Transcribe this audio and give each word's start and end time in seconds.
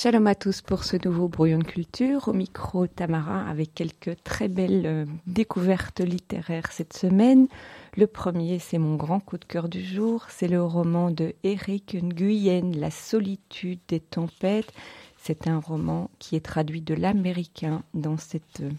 Shalom 0.00 0.28
à 0.28 0.36
tous 0.36 0.62
pour 0.62 0.84
ce 0.84 0.96
nouveau 1.04 1.26
brouillon 1.26 1.58
de 1.58 1.64
culture. 1.64 2.28
Au 2.28 2.32
micro 2.32 2.86
Tamara 2.86 3.44
avec 3.48 3.74
quelques 3.74 4.22
très 4.22 4.46
belles 4.46 4.86
euh, 4.86 5.04
découvertes 5.26 5.98
littéraires 5.98 6.70
cette 6.70 6.92
semaine. 6.92 7.48
Le 7.96 8.06
premier, 8.06 8.60
c'est 8.60 8.78
mon 8.78 8.94
grand 8.94 9.18
coup 9.18 9.38
de 9.38 9.44
cœur 9.44 9.68
du 9.68 9.84
jour. 9.84 10.26
C'est 10.28 10.46
le 10.46 10.62
roman 10.62 11.10
de 11.10 11.34
Eric 11.42 11.96
Nguyen, 12.00 12.76
La 12.76 12.92
solitude 12.92 13.80
des 13.88 13.98
tempêtes. 13.98 14.72
C'est 15.20 15.48
un 15.48 15.58
roman 15.58 16.10
qui 16.20 16.36
est 16.36 16.44
traduit 16.44 16.80
de 16.80 16.94
l'américain 16.94 17.82
dans 17.92 18.18
cette 18.18 18.60
euh, 18.60 18.70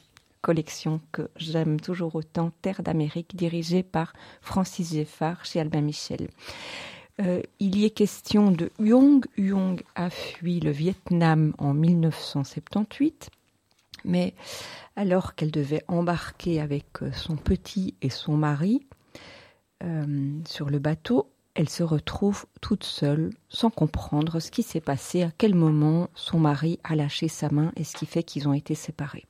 collection 0.41 1.02
que 1.11 1.30
j'aime 1.36 1.81
toujours 1.81 2.16
autant, 2.16 2.53
Terre 2.61 2.81
d'Amérique, 2.81 3.36
dirigée 3.36 3.83
par 3.83 4.13
Francis 4.39 4.94
Geffard 4.94 5.44
chez 5.44 5.59
Albin 5.59 5.81
Michel. 5.81 6.30
Euh, 7.20 7.41
il 7.59 7.78
y 7.78 7.86
est 7.86 7.90
question 7.90 8.52
de 8.52 8.72
Huong. 8.80 9.26
Huong 9.38 9.82
a 9.96 10.09
fui 10.09 10.59
le 10.59 10.72
Vietnam 10.72 11.54
en 11.58 11.73
1978, 11.73 13.30
mais 14.05 14.34
alors 14.95 15.36
qu'elle 15.36 15.52
devait 15.52 15.84
embarquer 15.88 16.62
avec 16.62 17.02
euh, 17.02 17.12
son 17.12 17.36
petit 17.36 17.95
et 18.02 18.09
son 18.09 18.38
mari 18.38 18.86
euh, 19.84 20.39
sur 20.45 20.70
le 20.70 20.80
bateau, 20.80 21.30
elle 21.56 21.70
se 21.70 21.84
retrouve 21.84 22.45
toute 22.61 22.86
seule, 22.86 23.31
sans 23.50 23.70
comprendre 23.70 24.39
ce 24.39 24.52
qui 24.52 24.64
s'est 24.64 24.80
passé, 24.80 25.23
à 25.23 25.31
quel 25.38 25.56
moment 25.56 26.09
son 26.16 26.39
mari 26.39 26.80
a 26.86 26.95
lâché 26.95 27.28
sa 27.28 27.50
main 27.50 27.73
et 27.76 27.83
ce 27.83 27.98
qui 27.98 28.06
fait 28.06 28.23
qu'ils 28.23 28.48
ont 28.48 28.54
été 28.54 28.76
séparés. 28.76 29.26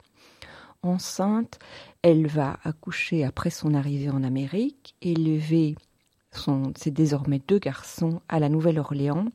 Enceinte, 0.83 1.59
elle 2.03 2.27
va 2.27 2.59
accoucher 2.63 3.25
après 3.25 3.49
son 3.49 3.73
arrivée 3.73 4.09
en 4.09 4.23
Amérique, 4.23 4.95
élevée 5.01 5.75
c'est 6.31 6.91
désormais 6.91 7.41
deux 7.47 7.59
garçons 7.59 8.21
à 8.29 8.39
la 8.39 8.49
Nouvelle-Orléans, 8.49 9.25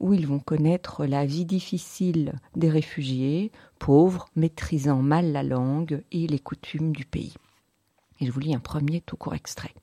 où 0.00 0.14
ils 0.14 0.26
vont 0.26 0.38
connaître 0.38 1.04
la 1.04 1.26
vie 1.26 1.44
difficile 1.44 2.34
des 2.56 2.70
réfugiés, 2.70 3.52
pauvres, 3.78 4.26
maîtrisant 4.36 5.02
mal 5.02 5.32
la 5.32 5.42
langue 5.42 6.02
et 6.12 6.26
les 6.26 6.38
coutumes 6.38 6.92
du 6.92 7.04
pays. 7.04 7.34
Et 8.20 8.26
je 8.26 8.32
vous 8.32 8.40
lis 8.40 8.54
un 8.54 8.60
premier 8.60 9.00
tout 9.00 9.16
court 9.16 9.34
extrait. 9.34 9.74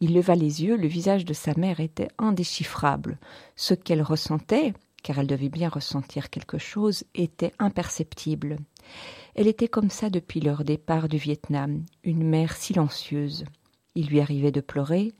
Il 0.00 0.14
leva 0.14 0.34
les 0.34 0.62
yeux, 0.64 0.76
le 0.76 0.88
visage 0.88 1.24
de 1.24 1.34
sa 1.34 1.54
mère 1.56 1.80
était 1.80 2.08
indéchiffrable. 2.18 3.18
Ce 3.54 3.74
qu'elle 3.74 4.02
ressentait, 4.02 4.72
car 5.02 5.18
elle 5.18 5.26
devait 5.26 5.50
bien 5.50 5.68
ressentir 5.68 6.30
quelque 6.30 6.58
chose, 6.58 7.04
était 7.14 7.52
imperceptible. 7.58 8.56
Elle 9.34 9.46
était 9.46 9.68
comme 9.68 9.90
ça 9.90 10.08
depuis 10.08 10.40
leur 10.40 10.64
départ 10.64 11.08
du 11.08 11.18
Vietnam, 11.18 11.84
une 12.02 12.24
mère 12.24 12.56
silencieuse. 12.56 13.44
Il 14.00 14.06
lui 14.06 14.22
arrivait 14.22 14.50
de 14.50 14.62
pleurer, 14.62 15.12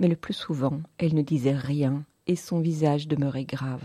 mais 0.00 0.08
le 0.08 0.16
plus 0.16 0.32
souvent 0.32 0.80
elle 0.96 1.14
ne 1.14 1.20
disait 1.20 1.54
rien 1.54 2.02
et 2.26 2.34
son 2.34 2.60
visage 2.60 3.06
demeurait 3.06 3.44
grave. 3.44 3.84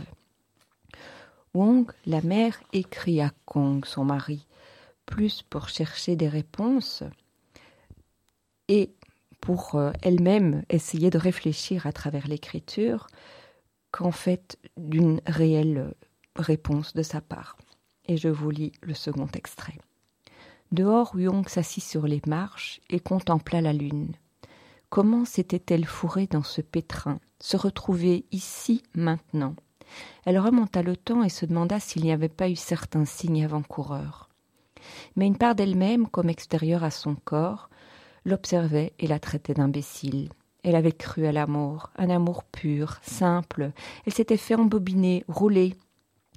Wong, 1.53 1.91
la 2.05 2.21
mère, 2.21 2.57
écrit 2.71 3.19
à 3.19 3.31
Kong, 3.43 3.83
son 3.85 4.05
mari, 4.05 4.47
plus 5.05 5.41
pour 5.41 5.67
chercher 5.67 6.15
des 6.15 6.29
réponses 6.29 7.03
et 8.69 8.93
pour 9.41 9.75
euh, 9.75 9.91
elle-même 10.01 10.63
essayer 10.69 11.09
de 11.09 11.17
réfléchir 11.17 11.85
à 11.85 11.91
travers 11.91 12.29
l'écriture 12.29 13.07
qu'en 13.91 14.13
fait 14.13 14.57
d'une 14.77 15.19
réelle 15.25 15.93
réponse 16.37 16.93
de 16.93 17.03
sa 17.03 17.19
part. 17.19 17.57
Et 18.05 18.15
je 18.15 18.29
vous 18.29 18.49
lis 18.49 18.71
le 18.81 18.93
second 18.93 19.27
extrait. 19.33 19.77
Dehors, 20.71 21.15
Wong 21.15 21.49
s'assit 21.49 21.83
sur 21.83 22.07
les 22.07 22.21
marches 22.25 22.79
et 22.89 23.01
contempla 23.01 23.59
la 23.59 23.73
lune. 23.73 24.13
Comment 24.89 25.25
s'était-elle 25.25 25.85
fourrée 25.85 26.27
dans 26.27 26.43
ce 26.43 26.61
pétrin, 26.61 27.19
se 27.39 27.57
retrouver 27.57 28.25
ici 28.31 28.83
maintenant? 28.95 29.53
Elle 30.25 30.39
remonta 30.39 30.81
le 30.81 30.95
temps 30.95 31.23
et 31.23 31.29
se 31.29 31.45
demanda 31.45 31.79
s'il 31.79 32.03
n'y 32.03 32.11
avait 32.11 32.29
pas 32.29 32.49
eu 32.49 32.55
certains 32.55 33.03
signes 33.03 33.43
avant-coureurs. 33.43 34.29
Mais 35.17 35.27
une 35.27 35.37
part 35.37 35.55
d'elle-même, 35.55 36.07
comme 36.07 36.29
extérieure 36.29 36.85
à 36.85 36.91
son 36.91 37.15
corps, 37.15 37.69
l'observait 38.23 38.93
et 38.97 39.07
la 39.07 39.19
traitait 39.19 39.53
d'imbécile. 39.53 40.29
Elle 40.63 40.75
avait 40.75 40.93
cru 40.93 41.25
à 41.25 41.33
l'amour, 41.33 41.89
un 41.97 42.09
amour 42.09 42.45
pur, 42.45 42.99
simple. 43.01 43.71
Elle 44.05 44.13
s'était 44.13 44.37
fait 44.37 44.55
embobiner, 44.55 45.25
rouler, 45.27 45.75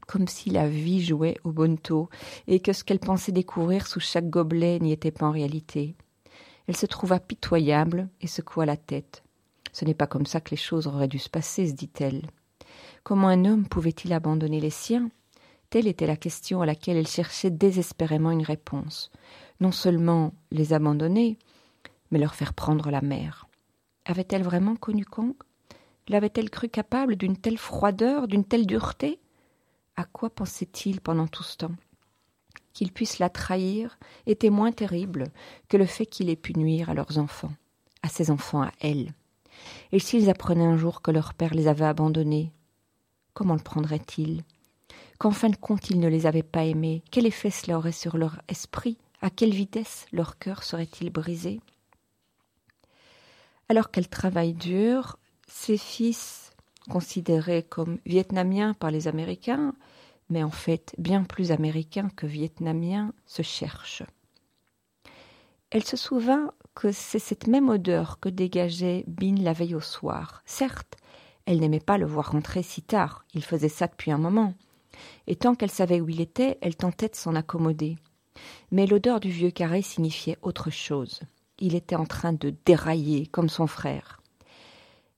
comme 0.08 0.26
si 0.26 0.50
la 0.50 0.68
vie 0.68 1.04
jouait 1.04 1.36
au 1.44 1.52
bonneau, 1.52 2.08
et 2.48 2.58
que 2.58 2.72
ce 2.72 2.82
qu'elle 2.82 2.98
pensait 2.98 3.32
découvrir 3.32 3.86
sous 3.86 4.00
chaque 4.00 4.28
gobelet 4.28 4.80
n'y 4.80 4.92
était 4.92 5.12
pas 5.12 5.26
en 5.26 5.32
réalité. 5.32 5.94
Elle 6.66 6.76
se 6.76 6.86
trouva 6.86 7.18
pitoyable 7.18 8.08
et 8.20 8.26
secoua 8.26 8.66
la 8.66 8.76
tête. 8.76 9.22
Ce 9.72 9.84
n'est 9.84 9.94
pas 9.94 10.06
comme 10.06 10.26
ça 10.26 10.40
que 10.40 10.50
les 10.50 10.56
choses 10.56 10.86
auraient 10.86 11.08
dû 11.08 11.18
se 11.18 11.30
passer, 11.30 11.68
se 11.68 11.74
dit-elle. 11.74 12.22
Comment 13.02 13.28
un 13.28 13.44
homme 13.44 13.66
pouvait-il 13.66 14.12
abandonner 14.12 14.60
les 14.60 14.70
siens? 14.70 15.10
Telle 15.70 15.86
était 15.86 16.06
la 16.06 16.16
question 16.16 16.62
à 16.62 16.66
laquelle 16.66 16.96
elle 16.96 17.06
cherchait 17.06 17.50
désespérément 17.50 18.32
une 18.32 18.42
réponse. 18.42 19.10
Non 19.60 19.72
seulement 19.72 20.34
les 20.50 20.72
abandonner, 20.72 21.38
mais 22.10 22.18
leur 22.18 22.34
faire 22.34 22.54
prendre 22.54 22.90
la 22.90 23.00
mer. 23.00 23.46
Avait-elle 24.04 24.42
vraiment 24.42 24.74
connu 24.74 25.04
Kong? 25.04 25.34
L'avait-elle 26.08 26.50
cru 26.50 26.68
capable 26.68 27.14
d'une 27.14 27.36
telle 27.36 27.58
froideur, 27.58 28.26
d'une 28.26 28.44
telle 28.44 28.66
dureté? 28.66 29.20
À 29.96 30.04
quoi 30.04 30.30
pensait-il 30.30 31.00
pendant 31.00 31.28
tout 31.28 31.44
ce 31.44 31.58
temps? 31.58 31.76
Qu'il 32.72 32.92
puisse 32.92 33.18
la 33.18 33.28
trahir 33.28 33.98
était 34.26 34.50
moins 34.50 34.72
terrible 34.72 35.24
que 35.68 35.76
le 35.76 35.86
fait 35.86 36.06
qu'il 36.06 36.30
ait 36.30 36.36
pu 36.36 36.56
nuire 36.56 36.90
à 36.90 36.94
leurs 36.94 37.18
enfants, 37.18 37.52
à 38.02 38.08
ses 38.08 38.30
enfants 38.30 38.62
à 38.62 38.72
elle. 38.80 39.12
Et 39.92 39.98
s'ils 39.98 40.30
apprenaient 40.30 40.64
un 40.64 40.76
jour 40.76 41.02
que 41.02 41.10
leur 41.10 41.34
père 41.34 41.54
les 41.54 41.68
avait 41.68 41.84
abandonnés, 41.84 42.52
comment 43.34 43.54
le 43.54 43.62
prendraient-ils? 43.62 44.42
Qu'en 45.18 45.32
fin 45.32 45.50
de 45.50 45.56
compte 45.56 45.90
il 45.90 46.00
ne 46.00 46.08
les 46.08 46.26
avait 46.26 46.42
pas 46.42 46.64
aimés, 46.64 47.02
quel 47.10 47.26
effet 47.26 47.50
cela 47.50 47.76
aurait 47.78 47.92
sur 47.92 48.16
leur 48.16 48.40
esprit? 48.48 48.96
À 49.22 49.28
quelle 49.28 49.52
vitesse 49.52 50.06
leur 50.12 50.38
cœur 50.38 50.62
serait-il 50.62 51.10
brisé? 51.10 51.60
Alors 53.68 53.90
qu'elle 53.90 54.08
travaille 54.08 54.54
dur, 54.54 55.18
ses 55.46 55.76
fils, 55.76 56.52
considérés 56.88 57.62
comme 57.62 57.98
vietnamiens 58.06 58.72
par 58.74 58.90
les 58.90 59.08
Américains, 59.08 59.74
mais 60.30 60.42
en 60.42 60.50
fait 60.50 60.94
bien 60.96 61.24
plus 61.24 61.52
américain 61.52 62.08
que 62.16 62.26
vietnamien, 62.26 63.12
se 63.26 63.42
cherche. 63.42 64.02
Elle 65.70 65.84
se 65.84 65.96
souvint 65.96 66.52
que 66.74 66.90
c'est 66.90 67.18
cette 67.18 67.46
même 67.46 67.68
odeur 67.68 68.18
que 68.20 68.28
dégageait 68.28 69.04
Bin 69.06 69.36
la 69.36 69.52
veille 69.52 69.74
au 69.74 69.80
soir. 69.80 70.42
Certes, 70.46 70.96
elle 71.46 71.60
n'aimait 71.60 71.80
pas 71.80 71.98
le 71.98 72.06
voir 72.06 72.32
rentrer 72.32 72.62
si 72.62 72.82
tard, 72.82 73.24
il 73.34 73.44
faisait 73.44 73.68
ça 73.68 73.86
depuis 73.86 74.10
un 74.10 74.18
moment. 74.18 74.54
Et 75.26 75.36
tant 75.36 75.54
qu'elle 75.54 75.70
savait 75.70 76.00
où 76.00 76.08
il 76.08 76.20
était, 76.20 76.58
elle 76.60 76.76
tentait 76.76 77.08
de 77.08 77.16
s'en 77.16 77.34
accommoder. 77.34 77.96
Mais 78.70 78.86
l'odeur 78.86 79.20
du 79.20 79.30
vieux 79.30 79.50
carré 79.50 79.82
signifiait 79.82 80.38
autre 80.42 80.70
chose. 80.70 81.20
Il 81.58 81.74
était 81.74 81.96
en 81.96 82.06
train 82.06 82.32
de 82.32 82.54
dérailler, 82.64 83.26
comme 83.26 83.48
son 83.48 83.66
frère. 83.66 84.20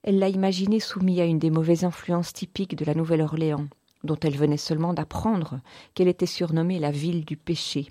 Elle 0.02 0.18
l'a 0.18 0.28
imaginé 0.28 0.80
soumis 0.80 1.20
à 1.20 1.24
une 1.24 1.38
des 1.38 1.50
mauvaises 1.50 1.84
influences 1.84 2.32
typiques 2.32 2.76
de 2.76 2.84
la 2.84 2.94
Nouvelle-Orléans, 2.94 3.68
dont 4.04 4.18
elle 4.22 4.36
venait 4.36 4.56
seulement 4.56 4.94
d'apprendre 4.94 5.60
qu'elle 5.94 6.08
était 6.08 6.26
surnommée 6.26 6.78
la 6.78 6.90
ville 6.90 7.24
du 7.24 7.36
péché, 7.36 7.90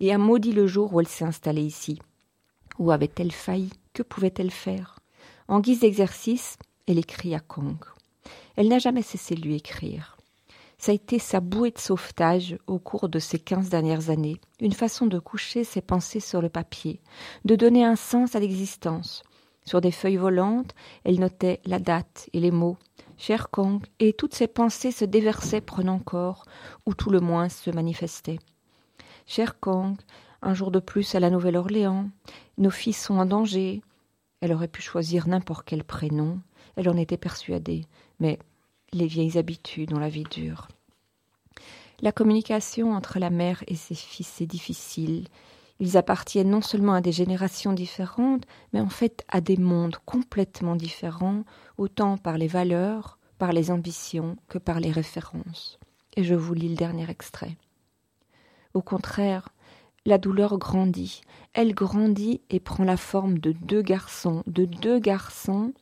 et 0.00 0.12
a 0.12 0.18
maudit 0.18 0.52
le 0.52 0.66
jour 0.66 0.92
où 0.92 1.00
elle 1.00 1.08
s'est 1.08 1.24
installée 1.24 1.62
ici. 1.62 2.00
Où 2.78 2.90
avait-elle 2.90 3.32
failli? 3.32 3.70
Que 3.92 4.02
pouvait-elle 4.02 4.50
faire? 4.50 4.98
En 5.48 5.60
guise 5.60 5.80
d'exercice, 5.80 6.56
elle 6.86 6.98
écrit 6.98 7.34
à 7.34 7.40
Kong. 7.40 7.76
Elle 8.56 8.68
n'a 8.68 8.78
jamais 8.78 9.02
cessé 9.02 9.34
de 9.34 9.42
lui 9.42 9.56
écrire. 9.56 10.16
Ça 10.78 10.92
a 10.92 10.94
été 10.94 11.18
sa 11.18 11.40
bouée 11.40 11.72
de 11.72 11.78
sauvetage 11.78 12.56
au 12.66 12.78
cours 12.78 13.10
de 13.10 13.18
ces 13.18 13.38
quinze 13.38 13.68
dernières 13.68 14.08
années, 14.08 14.40
une 14.60 14.72
façon 14.72 15.06
de 15.06 15.18
coucher 15.18 15.62
ses 15.62 15.82
pensées 15.82 16.20
sur 16.20 16.40
le 16.40 16.48
papier, 16.48 17.00
de 17.44 17.54
donner 17.54 17.84
un 17.84 17.96
sens 17.96 18.34
à 18.34 18.40
l'existence. 18.40 19.22
Sur 19.66 19.82
des 19.82 19.90
feuilles 19.90 20.16
volantes, 20.16 20.74
elle 21.04 21.20
notait 21.20 21.60
la 21.66 21.78
date 21.78 22.30
et 22.32 22.40
les 22.40 22.50
mots, 22.50 22.78
cher 23.20 23.50
Kong, 23.50 23.84
et 23.98 24.14
toutes 24.14 24.34
ses 24.34 24.46
pensées 24.48 24.92
se 24.92 25.04
déversaient 25.04 25.60
prenant 25.60 25.98
corps, 25.98 26.46
ou 26.86 26.94
tout 26.94 27.10
le 27.10 27.20
moins 27.20 27.50
se 27.50 27.70
manifestaient. 27.70 28.38
Cher 29.26 29.60
Kong, 29.60 29.96
un 30.40 30.54
jour 30.54 30.70
de 30.70 30.80
plus 30.80 31.14
à 31.14 31.20
la 31.20 31.28
Nouvelle-Orléans, 31.28 32.08
nos 32.56 32.70
fils 32.70 32.98
sont 32.98 33.18
en 33.18 33.26
danger. 33.26 33.82
Elle 34.40 34.54
aurait 34.54 34.68
pu 34.68 34.80
choisir 34.80 35.28
n'importe 35.28 35.66
quel 35.66 35.84
prénom, 35.84 36.40
elle 36.76 36.88
en 36.88 36.96
était 36.96 37.18
persuadée, 37.18 37.84
mais 38.20 38.38
les 38.94 39.06
vieilles 39.06 39.36
habitudes 39.36 39.92
ont 39.92 39.98
la 39.98 40.08
vie 40.08 40.24
dure. 40.24 40.68
La 42.00 42.12
communication 42.12 42.94
entre 42.94 43.18
la 43.18 43.28
mère 43.28 43.62
et 43.66 43.76
ses 43.76 43.94
fils 43.94 44.40
est 44.40 44.46
difficile. 44.46 45.28
Ils 45.80 45.96
appartiennent 45.96 46.50
non 46.50 46.60
seulement 46.60 46.92
à 46.92 47.00
des 47.00 47.10
générations 47.10 47.72
différentes, 47.72 48.44
mais 48.72 48.80
en 48.80 48.90
fait 48.90 49.24
à 49.28 49.40
des 49.40 49.56
mondes 49.56 49.96
complètement 50.04 50.76
différents 50.76 51.44
autant 51.78 52.18
par 52.18 52.36
les 52.36 52.48
valeurs, 52.48 53.18
par 53.38 53.52
les 53.52 53.70
ambitions 53.70 54.36
que 54.48 54.58
par 54.58 54.78
les 54.78 54.92
références. 54.92 55.78
Et 56.16 56.22
je 56.22 56.34
vous 56.34 56.52
lis 56.52 56.68
le 56.68 56.76
dernier 56.76 57.08
extrait. 57.08 57.56
Au 58.74 58.82
contraire, 58.82 59.48
la 60.04 60.18
douleur 60.18 60.58
grandit. 60.58 61.22
Elle 61.54 61.74
grandit 61.74 62.42
et 62.50 62.60
prend 62.60 62.84
la 62.84 62.98
forme 62.98 63.38
de 63.38 63.52
deux 63.52 63.82
garçons, 63.82 64.42
de 64.46 64.66
deux 64.66 64.98
garçons 64.98 65.72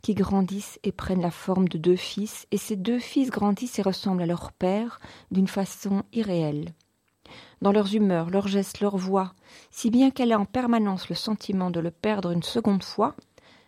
qui 0.00 0.14
grandissent 0.14 0.78
et 0.84 0.92
prennent 0.92 1.22
la 1.22 1.30
forme 1.30 1.68
de 1.68 1.78
deux 1.78 1.96
fils, 1.96 2.46
et 2.50 2.58
ces 2.58 2.76
deux 2.76 2.98
fils 2.98 3.30
grandissent 3.30 3.78
et 3.78 3.82
ressemblent 3.82 4.22
à 4.22 4.26
leur 4.26 4.52
père 4.52 5.00
d'une 5.30 5.48
façon 5.48 6.02
irréelle. 6.12 6.72
Dans 7.62 7.72
leurs 7.72 7.94
humeurs, 7.94 8.30
leurs 8.30 8.48
gestes, 8.48 8.80
leurs 8.80 8.96
voix, 8.96 9.32
si 9.70 9.90
bien 9.90 10.10
qu'elle 10.10 10.32
a 10.32 10.38
en 10.38 10.44
permanence 10.44 11.08
le 11.08 11.14
sentiment 11.14 11.70
de 11.70 11.80
le 11.80 11.90
perdre 11.90 12.30
une 12.30 12.42
seconde 12.42 12.82
fois, 12.82 13.14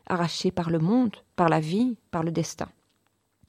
arraché 0.07 0.51
par 0.51 0.71
le 0.71 0.79
monde, 0.79 1.17
par 1.35 1.49
la 1.49 1.61
vie, 1.61 1.97
par 2.11 2.23
le 2.23 2.31
destin. 2.31 2.69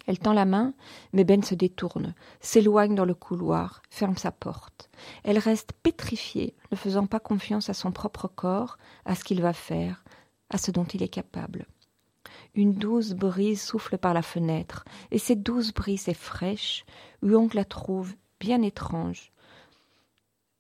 Elle 0.08 0.20
tend 0.20 0.34
la 0.34 0.46
main, 0.46 0.74
mais 1.12 1.26
Ben 1.26 1.44
se 1.44 1.54
détourne, 1.54 2.16
s'éloigne 2.40 2.96
dans 2.96 3.06
le 3.06 3.14
couloir, 3.14 3.82
ferme 3.90 4.16
sa 4.16 4.32
porte. 4.32 4.90
Elle 5.24 5.38
reste 5.38 5.74
pétrifiée, 5.84 6.56
ne 6.72 6.78
faisant 6.78 7.08
pas 7.08 7.20
confiance 7.20 7.70
à 7.70 7.74
son 7.74 7.92
propre 7.92 8.30
corps, 8.30 8.78
à 9.04 9.16
ce 9.16 9.26
qu'il 9.26 9.42
va 9.42 9.52
faire, 9.52 10.06
à 10.50 10.58
ce 10.58 10.72
dont 10.72 10.86
il 10.86 11.04
est 11.04 11.10
capable. 11.10 11.66
Une 12.56 12.74
douce 12.74 13.12
brise 13.12 13.62
souffle 13.62 13.98
par 13.98 14.14
la 14.14 14.22
fenêtre, 14.22 14.86
et 15.12 15.20
cette 15.20 15.44
douce 15.44 15.74
brise 15.74 16.08
est 16.08 16.14
fraîche, 16.14 16.86
Huong 17.22 17.54
la 17.54 17.66
trouve 17.66 18.16
bien 18.40 18.62
étrange. 18.62 19.34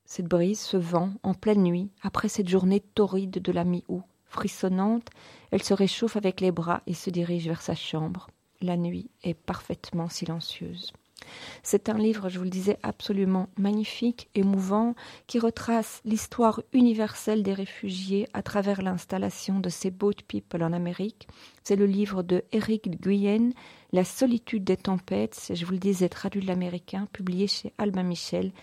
Cette 0.08 0.26
brise, 0.26 0.60
ce 0.60 0.78
vent, 0.78 1.12
en 1.22 1.36
pleine 1.36 1.62
nuit, 1.62 1.92
après 2.02 2.30
cette 2.30 2.50
journée 2.50 2.80
torride 2.80 3.40
de 3.40 3.52
la 3.52 3.64
mi-août, 3.64 4.04
frissonnante, 4.26 5.10
elle 5.52 5.62
se 5.62 5.76
réchauffe 5.76 6.18
avec 6.18 6.42
les 6.42 6.52
bras 6.52 6.82
et 6.88 6.96
se 6.96 7.12
dirige 7.12 7.46
vers 7.46 7.62
sa 7.62 7.76
chambre 7.76 8.28
la 8.62 8.78
nuit 8.78 9.10
est 9.24 9.34
parfaitement 9.34 10.10
silencieuse. 10.10 10.94
C'est 11.64 11.90
un 11.90 11.98
livre, 11.98 12.30
je 12.30 12.38
vous 12.38 12.46
le 12.46 12.50
disais, 12.50 12.78
absolument 12.84 13.50
magnifique, 13.58 14.30
émouvant, 14.36 14.96
qui 15.26 15.40
retrace 15.40 16.00
l'histoire 16.06 16.62
universelle 16.74 17.44
des 17.44 17.54
réfugiés 17.54 18.30
à 18.34 18.44
travers 18.44 18.82
l'installation 18.82 19.60
de 19.60 19.68
ces 19.68 19.92
boat 19.92 20.14
people 20.28 20.64
en 20.64 20.72
Amérique. 20.72 21.28
C'est 21.64 21.76
le 21.76 21.88
livre 21.88 22.24
de 22.24 22.44
Eric 22.52 23.02
Guyen, 23.02 23.50
La 23.92 24.06
solitude 24.06 24.64
des 24.64 24.78
tempêtes, 24.78 25.52
je 25.54 25.66
vous 25.66 25.74
le 25.74 25.80
disais, 25.80 26.08
traduit 26.08 26.42
de 26.42 26.48
l'américain, 26.48 27.08
publié 27.12 27.48
chez 27.48 27.74
Albin 27.78 28.04
Michel, 28.04 28.54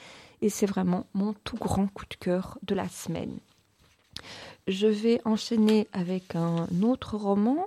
et 0.45 0.51
c'est 0.51 0.67
vraiment 0.67 1.07
mon 1.15 1.33
tout 1.43 1.57
grand 1.57 1.87
coup 1.89 2.05
de 2.05 2.17
cœur 2.17 2.59
de 2.63 2.75
la 2.75 2.87
semaine. 2.87 3.39
Je 4.69 4.87
vais 4.87 5.23
enchaîner 5.25 5.89
avec 5.95 6.37
un 6.37 6.67
autre 6.83 7.17
roman 7.17 7.67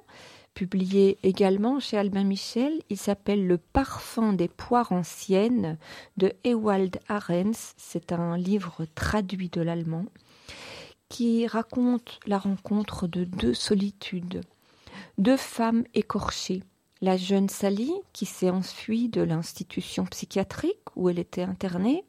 publié 0.54 1.18
également 1.24 1.80
chez 1.80 1.98
Albin 1.98 2.24
Michel. 2.24 2.84
Il 2.92 2.98
s'appelle 2.98 3.48
Le 3.48 3.58
parfum 3.58 4.32
des 4.32 4.48
poires 4.48 4.92
anciennes 4.92 5.80
de 6.18 6.34
Ewald 6.44 7.00
Arens. 7.10 7.74
C'est 7.78 8.12
un 8.12 8.38
livre 8.38 8.86
traduit 8.94 9.50
de 9.50 9.62
l'allemand 9.62 10.06
qui 11.10 11.48
raconte 11.48 12.20
la 12.28 12.38
rencontre 12.38 13.08
de 13.08 13.24
deux 13.24 13.56
solitudes, 13.56 14.42
deux 15.18 15.38
femmes 15.38 15.84
écorchées. 15.96 16.62
La 17.02 17.18
jeune 17.18 17.50
Sally 17.50 17.92
qui 18.14 18.28
s'est 18.28 18.52
enfuie 18.52 19.10
de 19.10 19.22
l'institution 19.22 20.06
psychiatrique 20.06 20.96
où 20.96 21.10
elle 21.10 21.20
était 21.20 21.42
internée 21.42 22.04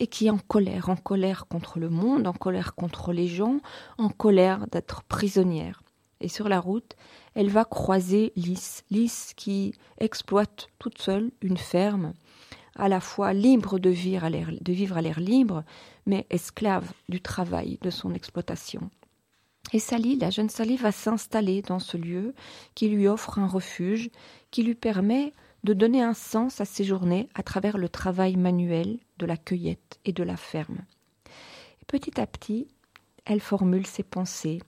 et 0.00 0.06
qui 0.06 0.26
est 0.26 0.30
en 0.30 0.38
colère, 0.38 0.88
en 0.88 0.96
colère 0.96 1.46
contre 1.48 1.78
le 1.78 1.90
monde, 1.90 2.26
en 2.26 2.32
colère 2.32 2.74
contre 2.74 3.12
les 3.12 3.26
gens, 3.26 3.58
en 3.98 4.08
colère 4.08 4.66
d'être 4.68 5.02
prisonnière. 5.04 5.82
Et 6.20 6.28
sur 6.28 6.48
la 6.48 6.60
route, 6.60 6.96
elle 7.34 7.50
va 7.50 7.64
croiser 7.64 8.32
Lys, 8.36 8.84
Lys 8.90 9.32
qui 9.36 9.74
exploite 9.98 10.68
toute 10.78 10.98
seule 10.98 11.30
une 11.42 11.56
ferme, 11.56 12.12
à 12.76 12.88
la 12.88 13.00
fois 13.00 13.32
libre 13.32 13.78
de 13.78 13.90
vivre 13.90 14.24
à 14.24 14.30
l'air, 14.30 15.20
libre, 15.20 15.64
mais 16.06 16.26
esclave 16.30 16.92
du 17.08 17.20
travail 17.20 17.78
de 17.82 17.90
son 17.90 18.14
exploitation. 18.14 18.90
Et 19.72 19.78
Sally, 19.78 20.16
la 20.16 20.30
jeune 20.30 20.48
Sally, 20.48 20.76
va 20.76 20.92
s'installer 20.92 21.60
dans 21.62 21.78
ce 21.78 21.96
lieu 21.96 22.34
qui 22.74 22.88
lui 22.88 23.06
offre 23.06 23.38
un 23.38 23.46
refuge, 23.46 24.10
qui 24.50 24.62
lui 24.62 24.74
permet 24.74 25.32
de 25.64 25.72
donner 25.72 26.02
un 26.02 26.14
sens 26.14 26.60
à 26.60 26.64
ses 26.64 26.84
journées 26.84 27.28
à 27.34 27.42
travers 27.42 27.78
le 27.78 27.88
travail 27.88 28.36
manuel 28.36 28.98
de 29.18 29.26
la 29.26 29.36
cueillette 29.36 29.98
et 30.04 30.12
de 30.12 30.22
la 30.22 30.36
ferme. 30.36 30.84
Et 31.80 31.84
petit 31.86 32.20
à 32.20 32.26
petit, 32.26 32.68
elle 33.24 33.40
formule 33.40 33.86
ses 33.86 34.02
pensées, 34.02 34.62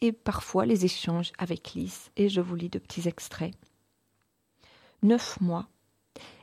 et 0.00 0.12
parfois 0.12 0.66
les 0.66 0.84
échanges 0.84 1.32
avec 1.38 1.74
Lys, 1.74 2.10
et 2.16 2.28
je 2.28 2.40
vous 2.40 2.54
lis 2.54 2.68
de 2.68 2.78
petits 2.78 3.08
extraits. 3.08 3.54
Neuf 5.02 5.40
mois. 5.40 5.68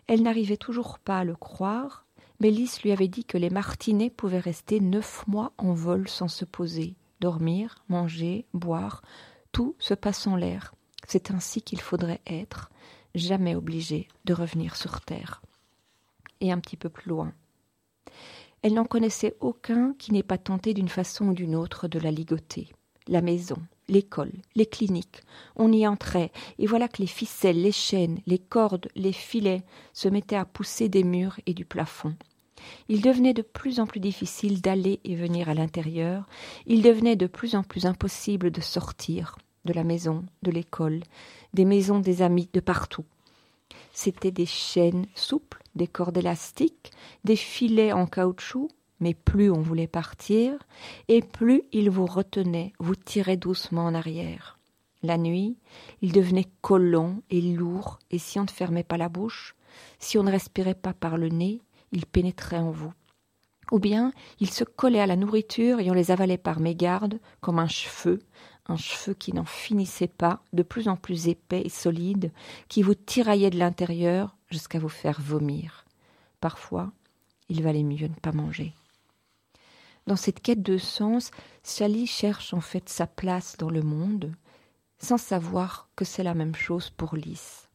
Elle 0.07 0.23
n'arrivait 0.23 0.57
toujours 0.57 0.99
pas 0.99 1.19
à 1.19 1.23
le 1.23 1.35
croire, 1.35 2.05
mais 2.39 2.49
Lys 2.49 2.81
lui 2.81 2.91
avait 2.91 3.07
dit 3.07 3.23
que 3.23 3.37
les 3.37 3.49
martinets 3.49 4.09
pouvaient 4.09 4.39
rester 4.39 4.79
neuf 4.79 5.25
mois 5.27 5.53
en 5.57 5.73
vol 5.73 6.07
sans 6.07 6.27
se 6.27 6.43
poser, 6.43 6.95
dormir, 7.19 7.75
manger, 7.87 8.45
boire, 8.53 9.03
tout 9.51 9.75
se 9.79 9.93
passe 9.93 10.27
en 10.27 10.35
l'air. 10.35 10.73
C'est 11.07 11.31
ainsi 11.31 11.61
qu'il 11.61 11.79
faudrait 11.79 12.21
être, 12.25 12.71
jamais 13.15 13.55
obligé 13.55 14.07
de 14.25 14.33
revenir 14.33 14.75
sur 14.75 15.01
terre. 15.01 15.41
Et 16.39 16.51
un 16.51 16.59
petit 16.59 16.77
peu 16.77 16.89
plus 16.89 17.09
loin. 17.09 17.33
Elle 18.61 18.73
n'en 18.73 18.85
connaissait 18.85 19.35
aucun 19.39 19.93
qui 19.97 20.11
n'ait 20.11 20.23
pas 20.23 20.37
tenté 20.37 20.73
d'une 20.73 20.89
façon 20.89 21.29
ou 21.29 21.33
d'une 21.33 21.55
autre 21.55 21.87
de 21.87 21.99
la 21.99 22.11
ligoter 22.11 22.69
la 23.07 23.21
maison, 23.21 23.57
l'école, 23.87 24.31
les 24.55 24.65
cliniques. 24.65 25.21
On 25.55 25.71
y 25.71 25.87
entrait, 25.87 26.31
et 26.59 26.65
voilà 26.65 26.87
que 26.87 27.01
les 27.01 27.07
ficelles, 27.07 27.61
les 27.61 27.71
chaînes, 27.71 28.19
les 28.25 28.39
cordes, 28.39 28.89
les 28.95 29.11
filets 29.11 29.63
se 29.93 30.07
mettaient 30.07 30.35
à 30.35 30.45
pousser 30.45 30.89
des 30.89 31.03
murs 31.03 31.39
et 31.45 31.53
du 31.53 31.65
plafond. 31.65 32.15
Il 32.89 33.01
devenait 33.01 33.33
de 33.33 33.41
plus 33.41 33.79
en 33.79 33.87
plus 33.87 33.99
difficile 33.99 34.61
d'aller 34.61 34.99
et 35.03 35.15
venir 35.15 35.49
à 35.49 35.55
l'intérieur, 35.55 36.27
il 36.67 36.81
devenait 36.83 37.15
de 37.15 37.27
plus 37.27 37.55
en 37.55 37.63
plus 37.63 37.85
impossible 37.85 38.51
de 38.51 38.61
sortir 38.61 39.35
de 39.65 39.73
la 39.73 39.83
maison, 39.83 40.23
de 40.43 40.51
l'école, 40.51 41.01
des 41.53 41.65
maisons 41.65 41.99
des 41.99 42.21
amis, 42.21 42.49
de 42.53 42.59
partout. 42.59 43.05
C'étaient 43.93 44.31
des 44.31 44.45
chaînes 44.45 45.05
souples, 45.15 45.61
des 45.75 45.87
cordes 45.87 46.17
élastiques, 46.17 46.91
des 47.23 47.35
filets 47.35 47.91
en 47.91 48.05
caoutchouc, 48.05 48.69
mais 48.99 49.13
plus 49.13 49.51
on 49.51 49.61
voulait 49.61 49.87
partir, 49.87 50.53
et 51.07 51.21
plus 51.21 51.63
il 51.71 51.89
vous 51.89 52.05
retenait, 52.05 52.73
vous 52.79 52.95
tirait 52.95 53.37
doucement 53.37 53.85
en 53.85 53.95
arrière. 53.95 54.59
La 55.03 55.17
nuit, 55.17 55.57
il 56.01 56.11
devenait 56.11 56.47
collant 56.61 57.21
et 57.31 57.41
lourd, 57.41 57.99
et 58.11 58.19
si 58.19 58.39
on 58.39 58.43
ne 58.43 58.49
fermait 58.49 58.83
pas 58.83 58.97
la 58.97 59.09
bouche, 59.09 59.55
si 59.99 60.17
on 60.17 60.23
ne 60.23 60.31
respirait 60.31 60.75
pas 60.75 60.93
par 60.93 61.17
le 61.17 61.29
nez, 61.29 61.61
il 61.91 62.05
pénétrait 62.05 62.59
en 62.59 62.71
vous. 62.71 62.93
Ou 63.71 63.79
bien 63.79 64.11
il 64.39 64.49
se 64.49 64.63
collait 64.63 64.99
à 64.99 65.07
la 65.07 65.15
nourriture 65.15 65.79
et 65.79 65.89
on 65.89 65.95
les 65.95 66.11
avalait 66.11 66.37
par 66.37 66.59
mégarde, 66.59 67.19
comme 67.39 67.57
un 67.57 67.67
cheveu, 67.67 68.19
un 68.67 68.77
cheveu 68.77 69.13
qui 69.13 69.33
n'en 69.33 69.45
finissait 69.45 70.07
pas, 70.07 70.41
de 70.53 70.63
plus 70.63 70.87
en 70.87 70.95
plus 70.95 71.27
épais 71.27 71.61
et 71.65 71.69
solide, 71.69 72.31
qui 72.67 72.83
vous 72.83 72.95
tiraillait 72.95 73.49
de 73.49 73.59
l'intérieur 73.59 74.35
jusqu'à 74.49 74.79
vous 74.79 74.89
faire 74.89 75.19
vomir. 75.21 75.85
Parfois, 76.39 76.91
il 77.49 77.63
valait 77.63 77.83
mieux 77.83 78.07
ne 78.07 78.15
pas 78.15 78.31
manger. 78.31 78.73
Dans 80.07 80.15
cette 80.15 80.41
quête 80.41 80.63
de 80.63 80.77
sens, 80.77 81.31
Sally 81.63 82.07
cherche 82.07 82.53
en 82.53 82.61
fait 82.61 82.89
sa 82.89 83.07
place 83.07 83.57
dans 83.57 83.69
le 83.69 83.81
monde, 83.81 84.33
sans 84.99 85.17
savoir 85.17 85.89
que 85.95 86.05
c'est 86.05 86.23
la 86.23 86.33
même 86.33 86.55
chose 86.55 86.89
pour 86.89 87.15
Lys. 87.15 87.67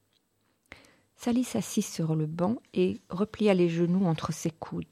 Sally 1.16 1.45
s'assit 1.45 1.85
sur 1.85 2.14
le 2.14 2.26
banc 2.26 2.57
et 2.75 3.00
replia 3.09 3.55
les 3.55 3.69
genoux 3.69 4.07
entre 4.07 4.33
ses 4.33 4.50
coudes. 4.50 4.85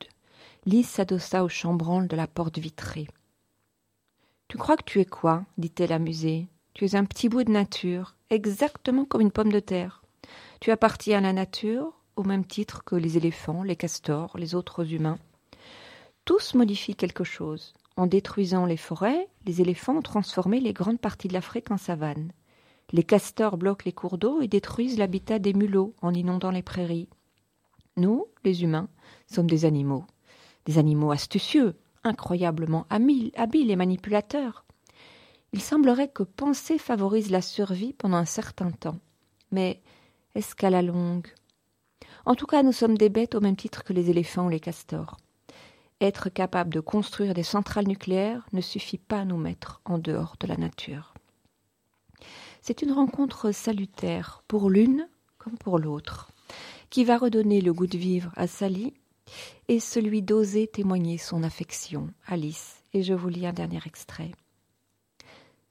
Lys 0.64 0.84
s'adossa 0.84 1.44
au 1.44 1.48
chambranle 1.48 2.08
de 2.08 2.16
la 2.16 2.26
porte 2.26 2.58
vitrée. 2.58 3.08
Tu 4.54 4.58
crois 4.58 4.76
que 4.76 4.84
tu 4.84 5.00
es 5.00 5.04
quoi? 5.04 5.42
dit-elle 5.58 5.92
amusée. 5.92 6.46
Tu 6.75 6.84
es 6.84 6.94
un 6.94 7.04
petit 7.04 7.28
bout 7.28 7.42
de 7.42 7.50
nature, 7.50 8.14
exactement 8.30 9.04
comme 9.04 9.23
une 9.23 9.32
pomme 9.32 9.50
de 9.50 9.58
terre. 9.58 10.04
Tu 10.61 10.70
appartiens 10.70 11.18
à 11.18 11.23
la 11.23 11.32
nature, 11.32 11.92
au 12.14 12.23
même 12.23 12.44
titre 12.44 12.84
que 12.84 12.94
les 12.94 13.16
éléphants, 13.16 13.64
les 13.64 13.75
castors, 13.75 14.38
les 14.38 14.54
autres 14.54 14.92
humains. 14.92 15.18
Tous 16.25 16.54
modifient 16.54 16.94
quelque 16.94 17.25
chose. 17.25 17.75
En 17.96 18.06
détruisant 18.06 18.64
les 18.64 18.76
forêts, 18.76 19.26
les 19.44 19.61
éléphants 19.61 19.96
ont 19.96 20.02
transformé 20.02 20.61
les 20.61 20.73
grandes 20.73 21.00
parties 21.00 21.26
de 21.26 21.32
l'Afrique 21.32 21.73
en 21.73 21.76
savane. 21.76 22.30
Les 22.92 23.02
castors 23.02 23.56
bloquent 23.56 23.87
les 23.87 23.92
cours 23.92 24.18
d'eau 24.18 24.40
et 24.40 24.46
détruisent 24.46 24.99
l'habitat 24.99 25.40
des 25.40 25.52
mulots 25.52 25.94
en 26.00 26.14
inondant 26.14 26.52
les 26.52 26.62
prairies. 26.62 27.08
Nous, 27.96 28.28
les 28.44 28.62
humains, 28.62 28.88
sommes 29.26 29.50
des 29.50 29.64
animaux. 29.64 30.04
Des 30.64 30.78
animaux 30.78 31.11
astucieux, 31.11 31.75
incroyablement 32.04 32.87
habiles 32.90 33.70
et 33.70 33.76
manipulateurs. 33.76 34.64
Il 35.52 35.61
semblerait 35.61 36.08
que 36.08 36.23
penser 36.23 36.78
favorise 36.78 37.30
la 37.30 37.42
survie 37.42 37.92
pendant 37.92 38.16
un 38.16 38.25
certain 38.25 38.70
temps. 38.70 38.99
Mais 39.50 39.82
est-ce 40.34 40.54
qu'à 40.54 40.70
la 40.70 40.82
longue? 40.82 41.28
En 42.26 42.34
tout 42.34 42.46
cas, 42.46 42.62
nous 42.62 42.73
sommes 42.73 42.99
des 42.99 43.08
bêtes 43.08 43.34
au 43.34 43.40
même 43.40 43.56
titre 43.56 43.84
que 43.84 43.92
les 43.92 44.11
éléphants 44.11 44.46
ou 44.46 44.50
les 44.50 44.61
castors. 44.61 45.16
Être 46.00 46.28
capable 46.28 46.73
de 46.73 46.80
construire 46.80 47.34
des 47.34 47.42
centrales 47.42 47.87
nucléaires 47.87 48.46
ne 48.52 48.61
suffit 48.61 48.99
pas 48.99 49.20
à 49.20 49.25
nous 49.25 49.37
mettre 49.37 49.80
en 49.84 49.99
dehors 49.99 50.37
de 50.40 50.46
la 50.46 50.56
nature. 50.56 51.14
C'est 52.62 52.82
une 52.82 52.92
rencontre 52.92 53.52
salutaire 53.52 54.42
pour 54.49 54.70
l'une 54.70 55.08
comme 55.38 55.58
pour 55.58 55.78
l'autre, 55.78 56.30
qui 56.88 57.04
va 57.04 57.18
redonner 57.18 57.61
le 57.61 57.73
goût 57.75 57.87
de 57.87 57.99
vivre 57.99 58.32
à 58.34 58.46
Sally 58.46 58.94
et 59.68 59.80
celui 59.80 60.22
d'oser 60.22 60.66
témoigner 60.66 61.18
son 61.18 61.42
affection 61.42 62.10
Alice. 62.26 62.84
Et 62.92 63.02
je 63.02 63.14
vous 63.14 63.28
lis 63.28 63.46
un 63.46 63.52
dernier 63.52 63.80
extrait. 63.86 64.32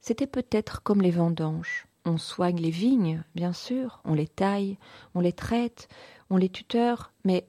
C'était 0.00 0.26
peut-être 0.26 0.82
comme 0.82 1.00
les 1.00 1.10
vendanges, 1.10 1.86
On 2.04 2.18
soigne 2.18 2.60
les 2.60 2.70
vignes, 2.70 3.24
bien 3.34 3.54
sûr, 3.54 4.02
on 4.04 4.12
les 4.12 4.28
taille, 4.28 4.76
on 5.14 5.20
les 5.20 5.32
traite, 5.32 5.88
on 6.28 6.36
les 6.36 6.50
tuteur, 6.50 7.12
mais 7.24 7.46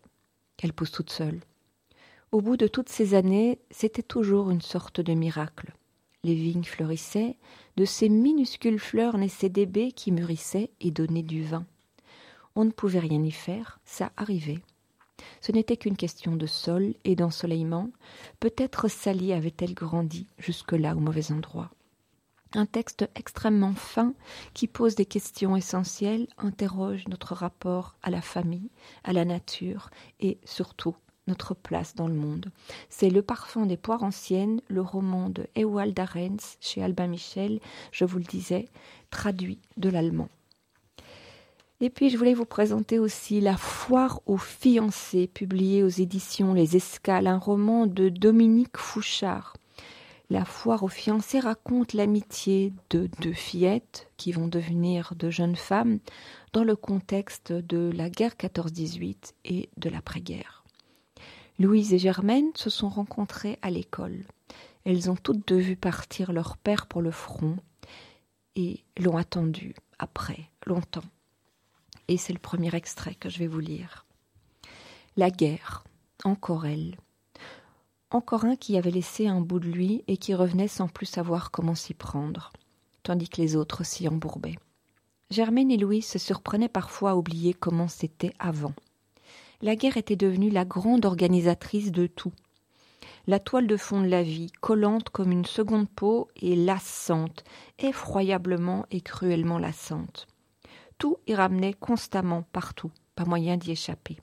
elles 0.64 0.72
poussent 0.72 0.92
toutes 0.94 1.10
seules. 1.10 1.42
Au 2.32 2.40
bout 2.42 2.56
de 2.56 2.68
toutes 2.68 2.90
ces 2.90 3.14
années, 3.14 3.60
c'était 3.72 4.04
toujours 4.04 4.52
une 4.52 4.62
sorte 4.62 5.02
de 5.02 5.14
miracle. 5.14 5.74
Les 6.24 6.36
vignes 6.36 6.64
fleurissaient, 6.64 7.38
de 7.76 7.86
ces 7.86 8.08
minuscules 8.08 8.80
fleurs 8.80 9.18
naissaient 9.18 9.50
des 9.50 9.66
baies 9.66 9.92
qui 9.92 10.12
mûrissaient 10.12 10.72
et 10.80 10.92
donnaient 10.92 11.24
du 11.24 11.44
vin. 11.44 11.66
On 12.56 12.64
ne 12.64 12.72
pouvait 12.72 13.00
rien 13.00 13.22
y 13.22 13.32
faire, 13.32 13.80
ça 13.84 14.12
arrivait. 14.16 14.62
Ce 15.42 15.52
n'était 15.52 15.78
qu'une 15.78 15.98
question 15.98 16.36
de 16.36 16.46
sol 16.46 16.94
et 17.04 17.16
d'ensoleillement. 17.16 17.90
Peut-être 18.40 18.88
Sally 18.88 19.34
avait-elle 19.34 19.74
grandi 19.74 20.28
jusque-là 20.38 20.96
au 20.96 21.00
mauvais 21.00 21.32
endroit. 21.32 21.72
Un 22.54 22.66
texte 22.66 23.10
extrêmement 23.16 23.74
fin 23.74 24.14
qui 24.54 24.68
pose 24.68 24.96
des 24.96 25.06
questions 25.06 25.58
essentielles, 25.58 26.28
interroge 26.38 27.06
notre 27.10 27.34
rapport 27.34 27.96
à 28.02 28.10
la 28.10 28.22
famille, 28.22 28.70
à 29.04 29.12
la 29.12 29.26
nature 29.26 29.90
et 30.22 30.38
surtout 30.46 30.96
notre 31.28 31.54
place 31.54 31.96
dans 31.96 32.08
le 32.08 32.14
monde. 32.14 32.52
C'est 32.90 33.10
Le 33.10 33.22
parfum 33.22 33.66
des 33.66 33.78
poires 33.78 34.04
anciennes, 34.04 34.62
le 34.68 34.82
roman 34.82 35.30
de 35.30 35.48
Ewald 35.56 36.00
Arends 36.00 36.38
chez 36.62 36.84
Albin 36.84 37.08
Michel, 37.08 37.60
je 37.92 38.06
vous 38.06 38.20
le 38.20 38.24
disais, 38.24 38.70
traduit 39.10 39.60
de 39.78 39.90
l'allemand. 39.90 40.30
Et 41.82 41.90
puis 41.90 42.10
je 42.10 42.18
voulais 42.18 42.34
vous 42.34 42.46
présenter 42.46 43.00
aussi 43.00 43.42
La 43.42 43.58
foire 43.58 44.22
aux 44.26 44.38
fiancés, 44.38 45.28
publié 45.28 45.84
aux 45.84 45.90
éditions 45.90 46.54
Les 46.54 46.78
Escales, 46.78 47.28
un 47.28 47.38
roman 47.38 47.86
de 47.86 48.08
Dominique 48.08 48.78
Fouchard. 48.78 49.58
La 50.30 50.46
foire 50.46 50.84
aux 50.84 50.88
fiancés 50.90 51.40
raconte 51.40 51.94
l'amitié 51.94 52.74
de 52.90 53.10
deux 53.20 53.34
fillettes 53.34 54.10
qui 54.16 54.32
vont 54.32 54.48
devenir 54.48 55.14
de 55.16 55.30
jeunes 55.30 55.58
femmes 55.58 56.00
dans 56.54 56.64
le 56.64 56.78
contexte 56.78 57.52
de 57.52 57.92
la 57.94 58.10
guerre 58.10 58.36
14-18 58.36 59.34
et 59.44 59.70
de 59.76 59.90
l'après-guerre. 59.90 60.64
Louise 61.60 61.94
et 61.94 62.00
Germaine 62.00 62.52
se 62.56 62.70
sont 62.70 62.90
rencontrées 62.90 63.60
à 63.62 63.70
l'école. 63.70 64.24
Elles 64.86 65.12
ont 65.12 65.16
toutes 65.16 65.46
deux 65.46 65.58
vu 65.58 65.76
partir 65.76 66.32
leur 66.32 66.56
père 66.56 66.88
pour 66.88 67.02
le 67.02 67.12
front 67.12 67.58
et 68.56 68.86
l'ont 68.98 69.18
attendu 69.18 69.76
après 70.00 70.50
longtemps 70.66 71.04
et 72.08 72.18
c'est 72.18 72.34
le 72.34 72.40
premier 72.40 72.74
extrait 72.76 73.16
que 73.16 73.30
je 73.30 73.40
vais 73.40 73.48
vous 73.48 73.60
lire. 73.60 74.06
La 75.18 75.30
guerre, 75.30 75.84
encore 76.24 76.66
elle. 76.66 76.98
Encore 78.12 78.46
un 78.46 78.56
qui 78.56 78.78
avait 78.78 78.92
laissé 78.92 79.28
un 79.28 79.42
bout 79.42 79.60
de 79.60 79.68
lui 79.68 80.04
et 80.08 80.18
qui 80.18 80.34
revenait 80.34 80.68
sans 80.68 80.88
plus 80.88 81.06
savoir 81.06 81.52
comment 81.52 81.76
s'y 81.76 81.94
prendre, 81.94 82.52
tandis 83.04 83.30
que 83.30 83.42
les 83.42 83.56
autres 83.56 83.84
s'y 83.84 84.08
embourbaient. 84.08 84.58
Germaine 85.32 85.72
et 85.72 85.78
Louis 85.78 86.02
se 86.02 86.20
surprenaient 86.20 86.70
parfois 86.70 87.12
à 87.12 87.16
oublier 87.16 87.54
comment 87.54 87.88
c'était 87.88 88.34
avant. 88.40 88.74
La 89.62 89.76
guerre 89.76 89.98
était 89.98 90.16
devenue 90.16 90.50
la 90.50 90.66
grande 90.66 91.06
organisatrice 91.06 91.92
de 91.92 92.08
tout. 92.08 92.34
La 93.26 93.40
toile 93.40 93.66
de 93.66 93.78
fond 93.78 94.02
de 94.02 94.08
la 94.08 94.22
vie, 94.22 94.52
collante 94.62 95.10
comme 95.10 95.32
une 95.32 95.46
seconde 95.46 95.90
peau 95.90 96.28
et 96.36 96.56
lassante, 96.56 97.44
effroyablement 97.80 98.86
et 98.92 99.02
cruellement 99.02 99.58
lassante 99.58 100.28
tout 100.98 101.18
y 101.28 101.36
ramenait 101.36 101.74
constamment 101.74 102.44
partout, 102.52 102.92
pas 103.16 103.26
moyen 103.26 103.58
d'y 103.58 103.72
échapper. 103.72 104.18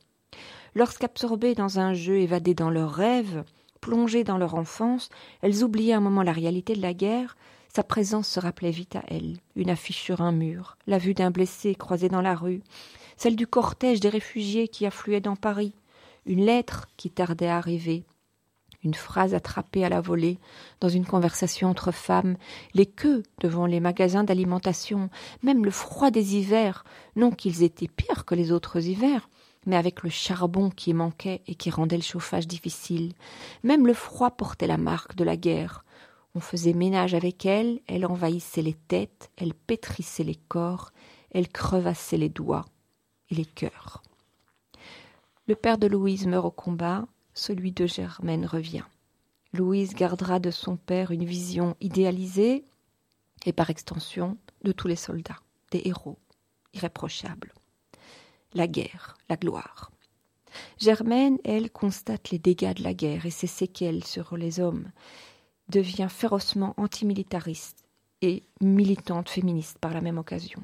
Lorsqu'absorbées 0.74 1.54
dans 1.54 1.78
un 1.78 1.94
jeu 1.94 2.18
évadé 2.18 2.54
dans 2.54 2.70
leurs 2.70 2.92
rêves, 2.92 3.44
plongées 3.80 4.24
dans 4.24 4.38
leur 4.38 4.54
enfance, 4.54 5.10
elles 5.42 5.62
oubliaient 5.62 5.92
un 5.92 6.00
moment 6.00 6.22
la 6.22 6.32
réalité 6.32 6.74
de 6.74 6.82
la 6.82 6.94
guerre, 6.94 7.36
sa 7.74 7.82
présence 7.82 8.28
se 8.28 8.40
rappelait 8.40 8.70
vite 8.70 8.96
à 8.96 9.02
elles. 9.08 9.38
Une 9.56 9.70
affiche 9.70 10.00
sur 10.00 10.20
un 10.20 10.32
mur, 10.32 10.76
la 10.86 10.98
vue 10.98 11.14
d'un 11.14 11.30
blessé 11.30 11.74
croisé 11.74 12.08
dans 12.08 12.20
la 12.20 12.34
rue, 12.34 12.62
celle 13.16 13.36
du 13.36 13.46
cortège 13.46 14.00
des 14.00 14.08
réfugiés 14.08 14.68
qui 14.68 14.86
affluaient 14.86 15.20
dans 15.20 15.36
Paris, 15.36 15.74
une 16.26 16.44
lettre 16.44 16.88
qui 16.96 17.10
tardait 17.10 17.48
à 17.48 17.56
arriver, 17.56 18.04
une 18.84 18.94
phrase 18.94 19.34
attrapée 19.34 19.84
à 19.84 19.88
la 19.88 20.00
volée 20.00 20.38
dans 20.80 20.88
une 20.88 21.06
conversation 21.06 21.68
entre 21.68 21.92
femmes, 21.92 22.36
les 22.74 22.86
queues 22.86 23.22
devant 23.40 23.66
les 23.66 23.80
magasins 23.80 24.24
d'alimentation, 24.24 25.08
même 25.42 25.64
le 25.64 25.70
froid 25.70 26.10
des 26.10 26.36
hivers, 26.36 26.84
non 27.16 27.30
qu'ils 27.30 27.62
étaient 27.62 27.88
pires 27.88 28.24
que 28.24 28.34
les 28.34 28.52
autres 28.52 28.86
hivers, 28.86 29.28
mais 29.66 29.76
avec 29.76 30.02
le 30.02 30.10
charbon 30.10 30.70
qui 30.70 30.92
manquait 30.94 31.42
et 31.46 31.54
qui 31.54 31.70
rendait 31.70 31.96
le 31.96 32.02
chauffage 32.02 32.48
difficile. 32.48 33.12
Même 33.62 33.86
le 33.86 33.94
froid 33.94 34.30
portait 34.30 34.66
la 34.66 34.78
marque 34.78 35.14
de 35.14 35.24
la 35.24 35.36
guerre. 35.36 35.84
On 36.34 36.40
faisait 36.40 36.72
ménage 36.72 37.14
avec 37.14 37.46
elle, 37.46 37.80
elle 37.86 38.06
envahissait 38.06 38.62
les 38.62 38.74
têtes, 38.74 39.30
elle 39.36 39.54
pétrissait 39.54 40.24
les 40.24 40.34
corps, 40.34 40.90
elle 41.30 41.48
crevassait 41.48 42.16
les 42.16 42.28
doigts 42.28 42.64
et 43.30 43.34
les 43.34 43.44
cœurs. 43.44 44.02
Le 45.46 45.54
père 45.54 45.78
de 45.78 45.86
Louise 45.86 46.26
meurt 46.26 46.46
au 46.46 46.50
combat, 46.50 47.04
celui 47.34 47.72
de 47.72 47.86
Germaine 47.86 48.46
revient. 48.46 48.84
Louise 49.52 49.94
gardera 49.94 50.38
de 50.38 50.50
son 50.50 50.76
père 50.76 51.10
une 51.10 51.24
vision 51.24 51.76
idéalisée 51.80 52.64
et 53.44 53.52
par 53.52 53.70
extension 53.70 54.38
de 54.62 54.72
tous 54.72 54.88
les 54.88 54.96
soldats, 54.96 55.40
des 55.70 55.82
héros 55.84 56.18
irréprochables. 56.72 57.52
La 58.54 58.66
guerre, 58.66 59.16
la 59.28 59.36
gloire. 59.36 59.90
Germaine, 60.78 61.38
elle, 61.44 61.70
constate 61.70 62.30
les 62.30 62.38
dégâts 62.38 62.74
de 62.74 62.82
la 62.82 62.94
guerre 62.94 63.26
et 63.26 63.30
ses 63.30 63.46
séquelles 63.46 64.04
sur 64.04 64.36
les 64.36 64.60
hommes, 64.60 64.90
devient 65.68 66.08
férocement 66.10 66.74
antimilitariste 66.76 67.84
et 68.20 68.44
militante 68.60 69.28
féministe 69.28 69.78
par 69.78 69.92
la 69.94 70.00
même 70.00 70.18
occasion. 70.18 70.62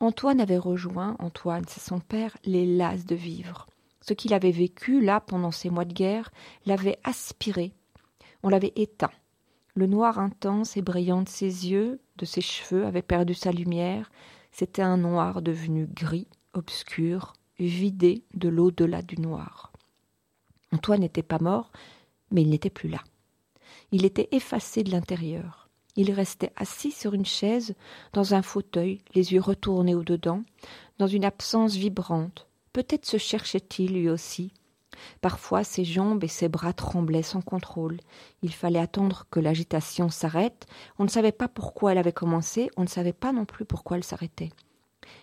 Antoine 0.00 0.40
avait 0.40 0.58
rejoint, 0.58 1.16
Antoine, 1.18 1.64
c'est 1.68 1.80
son 1.80 2.00
père, 2.00 2.36
les 2.44 2.64
las 2.76 3.04
de 3.04 3.14
vivre. 3.14 3.66
Ce 4.08 4.14
qu'il 4.14 4.32
avait 4.32 4.52
vécu 4.52 5.02
là 5.02 5.20
pendant 5.20 5.50
ces 5.50 5.68
mois 5.68 5.84
de 5.84 5.92
guerre 5.92 6.30
l'avait 6.64 6.98
aspiré, 7.04 7.74
on 8.42 8.48
l'avait 8.48 8.72
éteint. 8.74 9.10
Le 9.74 9.86
noir 9.86 10.18
intense 10.18 10.78
et 10.78 10.82
brillant 10.82 11.20
de 11.20 11.28
ses 11.28 11.68
yeux, 11.68 12.00
de 12.16 12.24
ses 12.24 12.40
cheveux, 12.40 12.86
avait 12.86 13.02
perdu 13.02 13.34
sa 13.34 13.52
lumière. 13.52 14.10
C'était 14.50 14.80
un 14.80 14.96
noir 14.96 15.42
devenu 15.42 15.86
gris, 15.86 16.26
obscur, 16.54 17.34
vidé 17.58 18.24
de 18.32 18.48
l'au-delà 18.48 19.02
du 19.02 19.20
noir. 19.20 19.74
Antoine 20.72 21.00
n'était 21.00 21.22
pas 21.22 21.38
mort, 21.38 21.70
mais 22.30 22.40
il 22.40 22.48
n'était 22.48 22.70
plus 22.70 22.88
là. 22.88 23.04
Il 23.92 24.06
était 24.06 24.30
effacé 24.32 24.84
de 24.84 24.90
l'intérieur. 24.90 25.68
Il 25.96 26.12
restait 26.12 26.52
assis 26.56 26.92
sur 26.92 27.12
une 27.12 27.26
chaise, 27.26 27.74
dans 28.14 28.32
un 28.32 28.40
fauteuil, 28.40 29.02
les 29.14 29.34
yeux 29.34 29.42
retournés 29.42 29.94
au-dedans, 29.94 30.44
dans 30.98 31.08
une 31.08 31.26
absence 31.26 31.74
vibrante, 31.74 32.47
Peut-être 32.72 33.06
se 33.06 33.16
cherchait-il 33.16 33.94
lui 33.94 34.08
aussi. 34.08 34.52
Parfois 35.20 35.64
ses 35.64 35.84
jambes 35.84 36.24
et 36.24 36.28
ses 36.28 36.48
bras 36.48 36.72
tremblaient 36.72 37.22
sans 37.22 37.40
contrôle. 37.40 37.98
Il 38.42 38.52
fallait 38.52 38.78
attendre 38.78 39.26
que 39.30 39.40
l'agitation 39.40 40.08
s'arrête. 40.10 40.66
On 40.98 41.04
ne 41.04 41.08
savait 41.08 41.32
pas 41.32 41.48
pourquoi 41.48 41.92
elle 41.92 41.98
avait 41.98 42.12
commencé, 42.12 42.70
on 42.76 42.82
ne 42.82 42.88
savait 42.88 43.12
pas 43.12 43.32
non 43.32 43.44
plus 43.44 43.64
pourquoi 43.64 43.96
elle 43.96 44.04
s'arrêtait. 44.04 44.50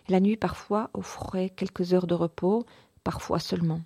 La 0.07 0.19
nuit 0.19 0.37
parfois 0.37 0.89
offrait 0.93 1.49
quelques 1.49 1.93
heures 1.93 2.07
de 2.07 2.15
repos, 2.15 2.65
parfois 3.03 3.39
seulement, 3.39 3.81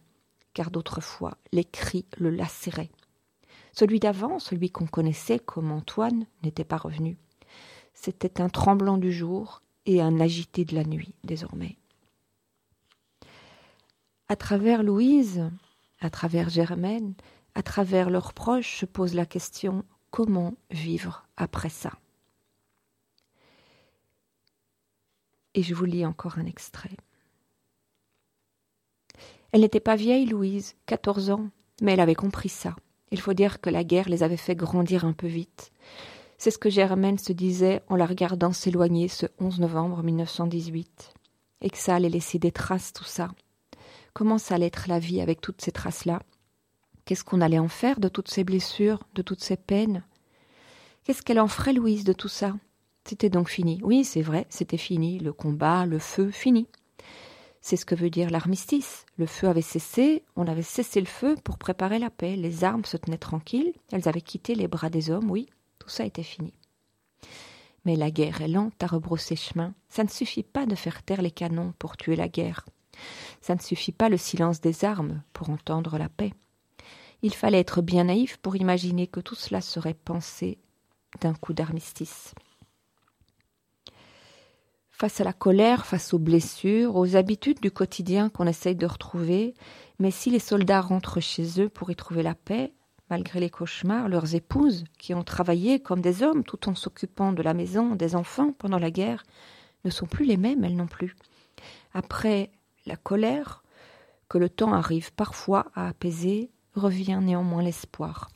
car 0.54 0.72
d'autres 0.72 1.02
fois 1.02 1.38
les 1.52 1.66
cris 1.66 2.06
le 2.18 2.30
lacéraient. 2.30 2.92
Celui 3.74 4.00
d'avant, 4.00 4.40
celui 4.40 4.72
qu'on 4.72 4.88
connaissait 4.88 5.40
comme 5.40 5.72
Antoine, 5.72 6.26
n'était 6.44 6.64
pas 6.64 6.78
revenu. 6.78 7.18
C'était 7.94 8.42
un 8.42 8.50
tremblant 8.50 8.98
du 8.98 9.12
jour 9.12 9.62
et 9.86 10.02
un 10.02 10.20
agité 10.20 10.66
de 10.66 10.76
la 10.76 10.84
nuit 10.84 11.16
désormais 11.24 11.78
à 14.30 14.36
travers 14.36 14.84
Louise, 14.84 15.50
à 16.00 16.12
travers 16.12 16.50
Germaine, 16.50 17.16
à 17.56 17.64
travers 17.64 18.12
leurs 18.12 18.34
proches, 18.34 18.78
se 18.78 18.86
pose 18.86 19.16
la 19.16 19.26
question 19.26 19.84
comment 20.12 20.54
vivre 20.70 21.26
après 21.36 21.70
ça? 21.70 21.92
Et 25.56 25.64
je 25.64 25.74
vous 25.74 25.86
lis 25.86 26.06
encore 26.06 26.38
un 26.38 26.46
extrait. 26.46 26.96
Elle 29.52 29.62
n'était 29.62 29.80
pas 29.80 29.96
vieille, 29.96 30.28
Louise, 30.28 30.76
quatorze 30.86 31.32
ans, 31.32 31.50
mais 31.82 31.94
elle 31.94 32.00
avait 32.00 32.14
compris 32.14 32.50
ça. 32.50 32.76
Il 33.10 33.20
faut 33.20 33.34
dire 33.34 33.60
que 33.60 33.72
la 33.72 33.84
guerre 33.84 34.10
les 34.10 34.22
avait 34.22 34.38
fait 34.38 34.56
grandir 34.56 35.06
un 35.06 35.14
peu 35.14 35.26
vite. 35.26 35.72
C'est 36.38 36.52
ce 36.52 36.60
que 36.60 36.70
Germaine 36.70 37.18
se 37.18 37.34
disait 37.34 37.82
en 37.90 37.96
la 37.96 38.06
regardant 38.06 38.54
s'éloigner 38.54 39.08
ce 39.08 39.26
11 39.40 39.60
novembre 39.60 40.04
1918. 40.04 41.16
Et 41.62 41.72
que 41.72 41.78
ça 41.78 41.96
allait 41.96 42.10
laisser 42.10 42.38
des 42.38 42.52
traces, 42.52 42.94
tout 42.94 43.04
ça, 43.04 43.32
Comment 44.20 44.38
ça 44.38 44.56
allait 44.56 44.66
être 44.66 44.90
la 44.90 45.00
vie 45.00 45.22
avec 45.22 45.40
toutes 45.40 45.62
ces 45.62 45.72
traces-là? 45.72 46.22
Qu'est-ce 47.06 47.24
qu'on 47.24 47.40
allait 47.40 47.58
en 47.58 47.70
faire 47.70 48.02
de 48.02 48.10
toutes 48.10 48.30
ces 48.30 48.44
blessures, 48.44 49.00
de 49.16 49.22
toutes 49.22 49.42
ces 49.42 49.56
peines? 49.56 50.04
Qu'est-ce 51.06 51.22
qu'elle 51.22 51.40
en 51.40 51.48
ferait, 51.48 51.72
Louise, 51.72 52.04
de 52.04 52.12
tout 52.12 52.28
ça? 52.28 52.54
C'était 53.06 53.30
donc 53.30 53.48
fini. 53.48 53.80
Oui, 53.82 54.04
c'est 54.04 54.22
vrai, 54.22 54.46
c'était 54.50 54.76
fini. 54.76 55.20
Le 55.20 55.32
combat, 55.32 55.86
le 55.86 56.00
feu, 56.00 56.32
fini. 56.32 56.68
C'est 57.62 57.78
ce 57.78 57.86
que 57.86 57.96
veut 57.96 58.10
dire 58.10 58.30
l'armistice. 58.30 59.06
Le 59.16 59.26
feu 59.26 59.48
avait 59.48 59.62
cessé, 59.62 60.26
on 60.36 60.48
avait 60.48 60.64
cessé 60.64 61.00
le 61.00 61.06
feu 61.06 61.38
pour 61.42 61.58
préparer 61.58 61.98
la 61.98 62.10
paix. 62.10 62.36
Les 62.36 62.66
armes 62.66 62.84
se 62.84 62.98
tenaient 62.98 63.18
tranquilles, 63.18 63.72
elles 63.94 64.10
avaient 64.10 64.20
quitté 64.20 64.54
les 64.54 64.68
bras 64.68 64.90
des 64.90 65.12
hommes, 65.12 65.32
oui, 65.32 65.48
tout 65.80 65.88
ça 65.88 66.04
était 66.04 66.24
fini. 66.24 66.54
Mais 67.86 67.96
la 67.96 68.12
guerre 68.12 68.42
est 68.42 68.50
lente 68.50 68.84
à 68.84 68.88
rebrousser 68.88 69.38
chemin. 69.38 69.74
Ça 69.88 70.04
ne 70.04 70.10
suffit 70.10 70.44
pas 70.44 70.66
de 70.66 70.76
faire 70.76 71.04
taire 71.04 71.22
les 71.22 71.32
canons 71.32 71.74
pour 71.80 71.96
tuer 71.96 72.18
la 72.18 72.28
guerre. 72.28 72.66
Ça 73.42 73.56
ne 73.56 73.62
suffit 73.62 73.92
pas 73.92 74.10
le 74.10 74.18
silence 74.18 74.62
des 74.62 74.86
armes 74.86 75.22
pour 75.34 75.50
entendre 75.50 75.98
la 75.98 76.10
paix. 76.10 76.34
Il 77.22 77.34
fallait 77.34 77.60
être 77.60 77.82
bien 77.82 78.06
naïf 78.06 78.38
pour 78.38 78.56
imaginer 78.56 79.08
que 79.08 79.20
tout 79.20 79.36
cela 79.36 79.62
serait 79.62 79.94
pensé 79.94 80.58
d'un 81.22 81.34
coup 81.34 81.54
d'armistice. 81.54 82.34
Face 84.90 85.22
à 85.22 85.24
la 85.24 85.34
colère, 85.34 85.86
face 85.86 86.14
aux 86.14 86.20
blessures, 86.20 86.96
aux 86.96 87.16
habitudes 87.16 87.62
du 87.62 87.72
quotidien 87.72 88.30
qu'on 88.30 88.48
essaye 88.48 88.76
de 88.76 88.86
retrouver, 88.86 89.54
mais 89.98 90.12
si 90.12 90.30
les 90.30 90.40
soldats 90.40 90.82
rentrent 90.82 91.22
chez 91.22 91.62
eux 91.62 91.70
pour 91.70 91.90
y 91.90 91.96
trouver 91.96 92.22
la 92.22 92.36
paix, 92.36 92.74
malgré 93.10 93.40
les 93.40 93.50
cauchemars, 93.50 94.10
leurs 94.10 94.36
épouses, 94.36 94.84
qui 94.98 95.14
ont 95.14 95.24
travaillé 95.24 95.80
comme 95.80 96.02
des 96.02 96.22
hommes 96.22 96.44
tout 96.44 96.68
en 96.70 96.76
s'occupant 96.76 97.32
de 97.32 97.42
la 97.42 97.54
maison, 97.54 97.96
des 97.96 98.16
enfants 98.16 98.52
pendant 98.52 98.78
la 98.78 98.92
guerre, 98.92 99.24
ne 99.86 99.90
sont 99.90 100.06
plus 100.06 100.26
les 100.26 100.38
mêmes, 100.38 100.64
elles 100.64 100.76
non 100.76 100.88
plus. 100.88 101.16
Après 101.94 102.52
la 102.86 102.96
colère, 102.96 103.64
que 104.30 104.38
le 104.38 104.50
temps 104.50 104.74
arrive 104.74 105.14
parfois 105.14 105.68
à 105.76 105.88
apaiser, 105.88 106.52
revient 106.76 107.20
néanmoins 107.22 107.64
l'espoir. 107.64 108.30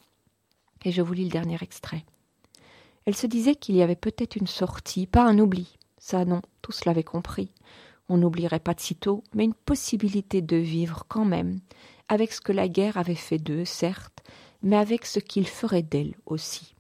Et 0.86 0.92
je 0.92 1.02
vous 1.02 1.14
lis 1.14 1.26
le 1.26 1.30
dernier 1.30 1.58
extrait. 1.62 2.06
Elle 3.06 3.16
se 3.16 3.28
disait 3.28 3.56
qu'il 3.56 3.76
y 3.76 3.82
avait 3.82 3.96
peut-être 3.96 4.36
une 4.36 4.48
sortie, 4.48 5.08
pas 5.08 5.26
un 5.26 5.40
oubli. 5.40 5.78
Ça 5.98 6.26
non, 6.26 6.42
tous 6.62 6.86
l'avaient 6.86 7.04
compris. 7.04 7.54
On 8.10 8.18
n'oublierait 8.18 8.60
pas 8.60 8.74
de 8.74 8.80
sitôt, 8.80 9.24
mais 9.34 9.46
une 9.46 9.54
possibilité 9.54 10.42
de 10.42 10.58
vivre 10.58 11.06
quand 11.08 11.26
même, 11.26 11.60
avec 12.10 12.34
ce 12.34 12.42
que 12.42 12.52
la 12.52 12.68
guerre 12.68 12.98
avait 12.98 13.16
fait 13.16 13.38
d'eux, 13.38 13.66
certes, 13.66 14.24
mais 14.62 14.76
avec 14.76 15.06
ce 15.06 15.20
qu'il 15.20 15.48
ferait 15.48 15.84
d'elle 15.84 16.16
aussi. 16.26 16.76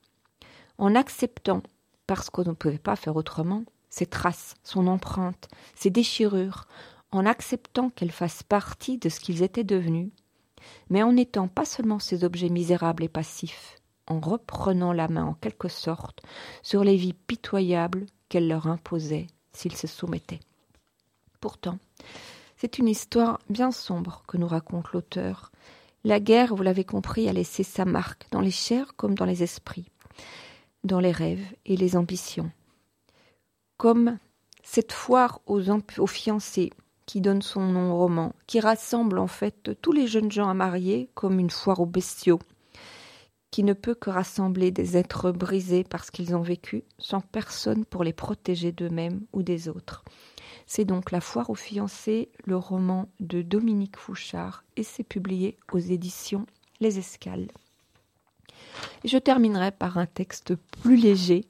En 0.77 0.96
acceptant, 0.96 1.62
parce 2.08 2.29
qu'on 2.29 2.43
ne 2.43 2.53
pouvait 2.53 2.77
pas 2.77 2.96
faire 2.96 3.15
autrement, 3.15 3.63
ses 3.89 4.05
traces, 4.05 4.55
son 4.63 4.88
empreinte, 4.88 5.48
ses 5.75 5.89
déchirures, 5.89 6.67
en 7.15 7.25
acceptant 7.25 7.89
qu'elles 7.89 8.12
fassent 8.12 8.43
partie 8.43 8.98
de 8.98 9.10
ce 9.10 9.20
qu'ils 9.20 9.43
étaient 9.43 9.63
devenus, 9.63 10.12
mais 10.89 11.03
en 11.03 11.13
n'étant 11.13 11.48
pas 11.48 11.65
seulement 11.65 12.00
ces 12.00 12.24
objets 12.24 12.50
misérables 12.50 13.03
et 13.03 13.10
passifs, 13.10 13.75
en 14.08 14.20
reprenant 14.20 14.93
la 14.93 15.08
main 15.08 15.25
en 15.25 15.34
quelque 15.34 15.70
sorte 15.70 16.22
sur 16.62 16.84
les 16.84 16.96
vies 16.96 17.13
pitoyables 17.13 18.05
qu'elle 18.29 18.48
leur 18.48 18.67
imposait 18.67 19.27
s'ils 19.51 19.75
se 19.75 19.88
soumettaient. 19.88 20.39
Pourtant, 21.39 21.77
c'est 22.58 22.79
une 22.79 22.88
histoire 22.88 23.39
bien 23.50 23.72
sombre 23.72 24.24
que 24.27 24.38
nous 24.38 24.48
raconte 24.48 24.91
l'auteur. 24.93 25.51
La 26.03 26.20
guerre, 26.20 26.55
vous 26.55 26.63
l'avez 26.63 26.86
compris, 26.86 27.27
a 27.29 27.34
laissé 27.34 27.63
sa 27.63 27.86
marque 27.86 28.25
dans 28.32 28.41
les 28.41 28.51
chairs 28.51 28.96
comme 28.96 29.15
dans 29.15 29.25
les 29.25 29.43
esprits, 29.43 29.89
dans 30.84 31.00
les 31.00 31.12
rêves 31.12 31.46
et 31.65 31.77
les 31.77 31.96
ambitions. 31.96 32.51
Comme 33.77 34.17
cette 34.63 34.93
foire 34.93 35.41
aux, 35.46 35.62
aux 35.70 36.08
fiancés 36.08 36.72
qui 37.06 37.22
donne 37.22 37.42
son 37.42 37.62
nom 37.62 37.94
au 37.94 37.98
roman, 37.98 38.34
qui 38.48 38.60
rassemble 38.60 39.20
en 39.20 39.28
fait 39.28 39.80
tous 39.82 39.92
les 39.92 40.08
jeunes 40.08 40.32
gens 40.32 40.50
à 40.50 40.54
marier 40.54 41.10
comme 41.14 41.40
une 41.40 41.50
foire 41.50 41.80
aux 41.80 41.86
bestiaux, 41.86 42.40
qui 43.52 43.64
ne 43.64 43.74
peut 43.74 43.96
que 43.96 44.10
rassembler 44.10 44.72
des 44.72 44.98
êtres 44.98 45.32
brisés 45.32 45.84
parce 45.84 46.10
qu'ils 46.10 46.36
ont 46.36 46.42
vécu, 46.42 46.84
sans 46.98 47.22
personne 47.22 47.86
pour 47.86 48.04
les 48.04 48.13
protéger 48.13 48.72
d'eux-mêmes 48.72 49.22
ou 49.32 49.44
des 49.44 49.70
autres. 49.70 50.04
C'est 50.66 50.86
donc 50.86 51.12
La 51.12 51.22
foire 51.22 51.50
aux 51.50 51.56
fiancés, 51.56 52.30
le 52.46 52.58
roman 52.58 53.10
de 53.20 53.42
Dominique 53.42 53.98
Fouchard, 53.98 54.63
et 54.76 54.84
c'est 54.84 55.04
publié 55.04 55.58
aux 55.72 55.80
éditions 55.80 56.46
Les 56.80 56.98
Escales. 56.98 57.48
je 59.06 59.18
terminerai 59.18 59.72
par 59.72 59.98
un 59.98 60.06
texte 60.06 60.56
plus 60.82 60.96
léger, 60.96 61.46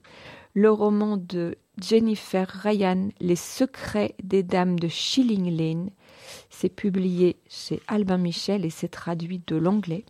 le 0.53 0.71
roman 0.71 1.17
de 1.17 1.57
Jennifer 1.81 2.47
Ryan, 2.47 3.09
Les 3.19 3.35
secrets 3.35 4.15
des 4.21 4.43
dames 4.43 4.79
de 4.79 4.87
Shilling 4.87 5.55
Lane. 5.55 5.89
C'est 6.49 6.69
publié 6.69 7.37
chez 7.49 7.81
Albin 7.87 8.19
Michel 8.19 8.63
et 8.63 8.69
c'est 8.69 8.89
traduit 8.89 9.41
de 9.47 9.55
l'anglais. 9.55 10.05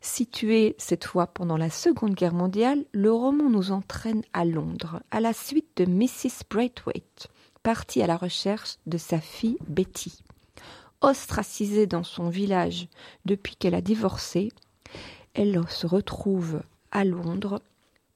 Situé 0.00 0.74
cette 0.78 1.04
fois 1.04 1.28
pendant 1.28 1.56
la 1.56 1.70
Seconde 1.70 2.14
Guerre 2.14 2.34
mondiale, 2.34 2.84
le 2.92 3.12
roman 3.12 3.48
nous 3.48 3.70
entraîne 3.70 4.22
à 4.32 4.44
Londres, 4.44 5.00
à 5.10 5.20
la 5.20 5.32
suite 5.32 5.70
de 5.76 5.86
Mrs. 5.86 6.44
Braithwaite, 6.50 7.28
partie 7.62 8.02
à 8.02 8.06
la 8.06 8.16
recherche 8.16 8.76
de 8.86 8.98
sa 8.98 9.20
fille 9.20 9.56
Betty. 9.68 10.22
Ostracisée 11.00 11.86
dans 11.86 12.02
son 12.02 12.28
village 12.28 12.88
depuis 13.24 13.56
qu'elle 13.56 13.74
a 13.74 13.80
divorcé, 13.80 14.50
elle 15.32 15.62
se 15.68 15.86
retrouve 15.86 16.60
à 16.90 17.04
Londres 17.04 17.60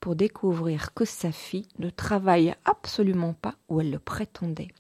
pour 0.01 0.17
découvrir 0.17 0.95
que 0.95 1.05
sa 1.05 1.33
fille 1.33 1.69
ne 1.79 1.91
travaille 1.91 2.55
absolument 2.65 3.35
pas 3.35 3.55
où 3.69 3.81
elle 3.81 3.91
le 3.91 3.99
prétendait. 3.99 4.73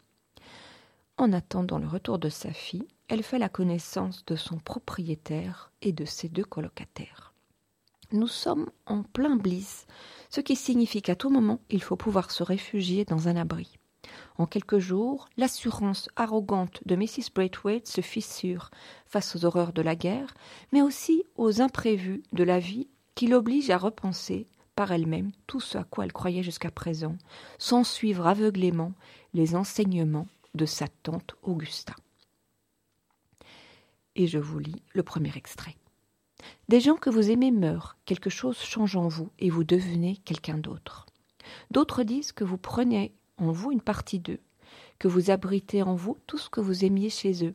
En 1.16 1.32
attendant 1.32 1.78
le 1.78 1.88
retour 1.88 2.18
de 2.18 2.28
sa 2.28 2.52
fille, 2.52 2.86
elle 3.08 3.22
fait 3.22 3.38
la 3.38 3.48
connaissance 3.48 4.24
de 4.26 4.36
son 4.36 4.58
propriétaire 4.58 5.72
et 5.82 5.92
de 5.92 6.04
ses 6.04 6.28
deux 6.28 6.44
colocataires. 6.44 7.32
Nous 8.12 8.28
sommes 8.28 8.70
en 8.86 9.02
plein 9.02 9.36
bliss, 9.36 9.86
ce 10.30 10.40
qui 10.40 10.56
signifie 10.56 11.02
qu'à 11.02 11.16
tout 11.16 11.30
moment 11.30 11.60
il 11.70 11.82
faut 11.82 11.96
pouvoir 11.96 12.30
se 12.30 12.42
réfugier 12.42 13.04
dans 13.04 13.28
un 13.28 13.36
abri. 13.36 13.78
En 14.38 14.46
quelques 14.46 14.78
jours, 14.78 15.28
l'assurance 15.36 16.08
arrogante 16.16 16.80
de 16.86 16.96
Mrs. 16.96 17.32
Braithwaite 17.34 17.88
se 17.88 18.00
fissure 18.00 18.70
face 19.06 19.34
aux 19.34 19.44
horreurs 19.44 19.72
de 19.72 19.82
la 19.82 19.96
guerre, 19.96 20.34
mais 20.72 20.80
aussi 20.80 21.24
aux 21.36 21.60
imprévus 21.60 22.22
de 22.32 22.44
la 22.44 22.58
vie 22.58 22.88
qui 23.14 23.26
l'oblige 23.26 23.70
à 23.70 23.78
repenser 23.78 24.46
elle-même 24.86 25.32
tout 25.46 25.60
ce 25.60 25.78
à 25.78 25.84
quoi 25.84 26.04
elle 26.04 26.12
croyait 26.12 26.42
jusqu'à 26.42 26.70
présent, 26.70 27.16
sans 27.58 27.84
suivre 27.84 28.26
aveuglément 28.26 28.92
les 29.34 29.54
enseignements 29.54 30.28
de 30.54 30.66
sa 30.66 30.88
tante 31.02 31.34
Augusta. 31.42 31.94
Et 34.16 34.26
je 34.26 34.38
vous 34.38 34.58
lis 34.58 34.82
le 34.94 35.02
premier 35.02 35.36
extrait. 35.36 35.76
Des 36.68 36.80
gens 36.80 36.96
que 36.96 37.10
vous 37.10 37.30
aimez 37.30 37.50
meurent, 37.50 37.96
quelque 38.04 38.30
chose 38.30 38.58
change 38.58 38.96
en 38.96 39.08
vous 39.08 39.30
et 39.38 39.50
vous 39.50 39.64
devenez 39.64 40.16
quelqu'un 40.24 40.58
d'autre. 40.58 41.06
D'autres 41.70 42.02
disent 42.02 42.32
que 42.32 42.44
vous 42.44 42.58
prenez 42.58 43.12
en 43.38 43.52
vous 43.52 43.72
une 43.72 43.80
partie 43.80 44.18
d'eux, 44.18 44.40
que 44.98 45.08
vous 45.08 45.30
abritez 45.30 45.82
en 45.82 45.94
vous 45.94 46.16
tout 46.26 46.38
ce 46.38 46.50
que 46.50 46.60
vous 46.60 46.84
aimiez 46.84 47.10
chez 47.10 47.44
eux, 47.46 47.52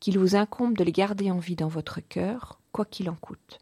qu'il 0.00 0.18
vous 0.18 0.36
incombe 0.36 0.76
de 0.76 0.84
les 0.84 0.92
garder 0.92 1.30
en 1.30 1.38
vie 1.38 1.56
dans 1.56 1.68
votre 1.68 2.00
cœur, 2.00 2.60
quoi 2.72 2.84
qu'il 2.84 3.08
en 3.10 3.16
coûte. 3.16 3.58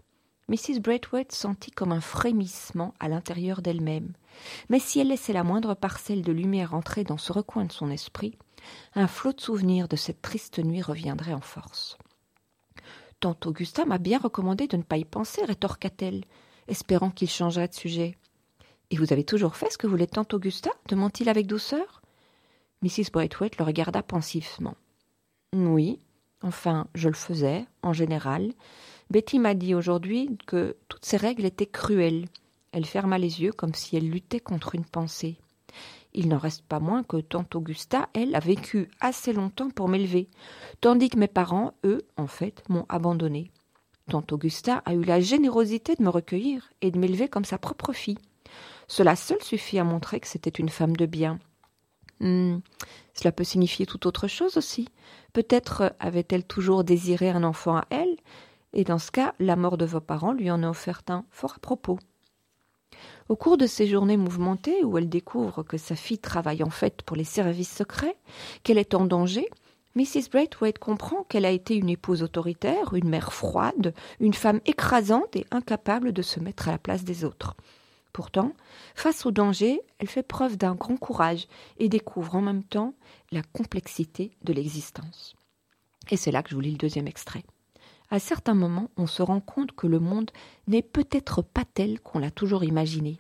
Mrs. 0.49 0.81
Braithwaite 0.81 1.33
sentit 1.33 1.71
comme 1.71 1.93
un 1.93 2.01
frémissement 2.01 2.93
à 3.01 3.09
l'intérieur 3.09 3.63
d'elle-même. 3.63 4.13
Mais 4.69 4.79
si 4.79 5.01
elle 5.01 5.09
laissait 5.09 5.33
la 5.33 5.45
moindre 5.45 5.75
parcelle 5.75 6.23
de 6.23 6.33
lumière 6.33 6.75
entrer 6.75 7.05
dans 7.05 7.17
ce 7.17 7.33
recoin 7.33 7.65
de 7.65 7.73
son 7.73 7.91
esprit, 7.91 8.37
un 8.95 9.07
flot 9.07 9.33
de 9.33 9.41
souvenirs 9.41 9.89
de 9.89 9.97
cette 9.97 10.23
triste 10.23 10.59
nuit 10.59 10.83
reviendrait 10.83 11.33
en 11.33 11.41
force. 11.41 11.97
Tante 13.21 13.47
Augusta 13.47 13.87
m'a 13.87 13.99
bien 13.99 14.19
recommandé 14.19 14.67
de 14.67 14.77
ne 14.77 14.83
pas 14.83 14.99
y 14.99 15.05
penser, 15.05 15.45
rétorqua-t-elle, 15.45 16.25
espérant 16.69 17.11
qu'il 17.11 17.31
changerait 17.31 17.69
de 17.69 17.75
sujet. 17.75 18.19
Et 18.91 18.97
vous 18.97 19.13
avez 19.13 19.25
toujours 19.25 19.57
fait 19.57 19.71
ce 19.71 19.79
que 19.79 19.87
voulait 19.87 20.07
tante 20.07 20.35
Augusta 20.35 20.71
demanda-t-il 20.89 21.29
avec 21.31 21.47
douceur. 21.47 22.03
Mrs. 22.83 23.11
Braithwaite 23.13 23.57
le 23.57 23.65
regarda 23.65 24.03
pensivement. 24.03 24.75
Oui, 25.55 26.01
enfin, 26.43 26.87
je 26.95 27.09
le 27.09 27.15
faisais, 27.15 27.65
en 27.83 27.95
général, 27.95 28.53
Betty 29.11 29.39
m'a 29.39 29.55
dit 29.55 29.75
aujourd'hui 29.75 30.37
que 30.47 30.77
toutes 30.89 31.05
ces 31.05 31.17
règles 31.17 31.45
étaient 31.45 31.67
cruelles. 31.67 32.27
Elle 32.73 32.87
ferma 32.87 33.19
les 33.19 33.43
yeux 33.43 33.53
comme 33.53 33.75
si 33.75 33.97
elle 33.97 34.09
luttait 34.09 34.41
contre 34.41 34.75
une 34.75 34.85
pensée. 34.85 35.39
Il 36.13 36.29
n'en 36.29 36.39
reste 36.39 36.63
pas 36.63 36.81
moins 36.81 37.03
que 37.03 37.17
tante 37.17 37.55
Augusta, 37.57 38.09
elle, 38.15 38.35
a 38.37 38.41
vécu 38.41 38.89
assez 39.01 39.33
longtemps 39.33 39.71
pour 39.71 39.89
m'élever, 39.89 40.29
tandis 40.81 41.11
que 41.11 41.19
mes 41.19 41.29
parents, 41.29 41.75
eux, 41.85 42.03
en 42.17 42.29
fait, 42.29 42.63
m'ont 42.69 42.87
abandonnée. 42.89 43.51
Tante 44.09 44.33
Augusta 44.33 44.83
a 44.85 44.95
eu 44.95 45.03
la 45.03 45.21
générosité 45.21 45.97
de 45.97 46.03
me 46.03 46.11
recueillir 46.11 46.71
et 46.83 46.91
de 46.91 46.99
m'élever 46.99 47.29
comme 47.29 47.45
sa 47.45 47.59
propre 47.59 47.93
fille. 47.93 48.19
Cela 48.87 49.17
seul 49.17 49.43
suffit 49.43 49.79
à 49.79 49.85
montrer 49.85 50.21
que 50.21 50.29
c'était 50.29 50.51
une 50.51 50.69
femme 50.69 50.95
de 50.95 51.07
bien. 51.07 51.41
Hmm, 52.21 52.59
cela 53.15 53.33
peut 53.33 53.45
signifier 53.45 53.87
tout 53.87 54.07
autre 54.07 54.29
chose 54.29 54.57
aussi. 54.57 54.89
Peut-être 55.33 55.95
avait-elle 55.99 56.45
toujours 56.45 56.85
désiré 56.85 57.31
un 57.31 57.43
enfant 57.43 57.77
à 57.79 57.87
elle, 57.91 58.17
et 58.75 58.85
dans 58.85 58.99
ce 58.99 59.11
cas, 59.11 59.35
la 59.39 59.57
mort 59.57 59.79
de 59.79 59.85
vos 59.85 60.01
parents 60.01 60.33
lui 60.33 60.51
en 60.51 60.63
a 60.63 60.69
offert 60.69 61.03
un 61.09 61.25
fort 61.31 61.55
à 61.57 61.61
propos. 61.61 61.99
Au 63.29 63.37
cours 63.37 63.57
de 63.57 63.67
ces 63.67 63.87
journées 63.87 64.17
mouvementées, 64.17 64.85
où 64.85 64.99
elle 64.99 65.09
découvre 65.09 65.63
que 65.63 65.79
sa 65.79 65.95
fille 65.95 66.19
travaille 66.19 66.63
en 66.63 66.71
fait 66.71 67.03
pour 67.03 67.17
les 67.17 67.25
services 67.25 67.75
secrets, 67.75 68.17
qu'elle 68.63 68.79
est 68.79 68.95
en 68.95 69.07
danger, 69.07 69.49
Mrs. 69.95 70.29
Braithwaite 70.31 70.79
comprend 70.79 71.23
qu'elle 71.23 71.45
a 71.45 71.51
été 71.51 71.77
une 71.77 71.89
épouse 71.89 72.25
autoritaire, 72.25 72.95
une 72.95 73.09
mère 73.09 73.33
froide, 73.33 73.95
une 74.19 74.35
femme 74.35 74.61
écrasante 74.67 75.37
et 75.37 75.47
incapable 75.53 76.13
de 76.13 76.23
se 76.23 76.41
mettre 76.41 76.69
à 76.69 76.73
la 76.73 76.79
place 76.79 77.05
des 77.05 77.25
autres. 77.25 77.57
Pourtant, 78.13 78.53
face 78.97 79.25
au 79.25 79.31
danger, 79.31 79.81
elle 79.99 80.09
fait 80.09 80.23
preuve 80.25 80.57
d'un 80.57 80.75
grand 80.75 80.97
courage 80.97 81.47
et 81.79 81.89
découvre 81.89 82.35
en 82.35 82.43
même 82.43 82.65
temps 82.65 82.95
la 83.31 83.43
complexité 83.43 84.33
de 84.43 84.53
l'existence. 84.53 85.37
Et 86.11 86.17
c'est 86.17 86.33
là 86.33 86.43
que 86.43 86.51
je 86.51 86.55
vous 86.57 86.61
lis 86.61 86.73
le 86.73 86.77
deuxième 86.77 87.09
extrait 87.09 87.45
à 88.11 88.19
certains 88.19 88.55
moments, 88.55 88.91
on 88.97 89.07
se 89.07 89.23
rend 89.23 89.41
compte 89.41 89.73
que 89.73 89.87
le 89.87 89.99
monde 89.99 90.31
n'est 90.67 90.83
peut-être 90.83 91.43
pas 91.43 91.65
tel 91.65 92.01
qu'on 92.01 92.19
l'a 92.19 92.31
toujours 92.31 92.65
imaginé. 92.65 93.19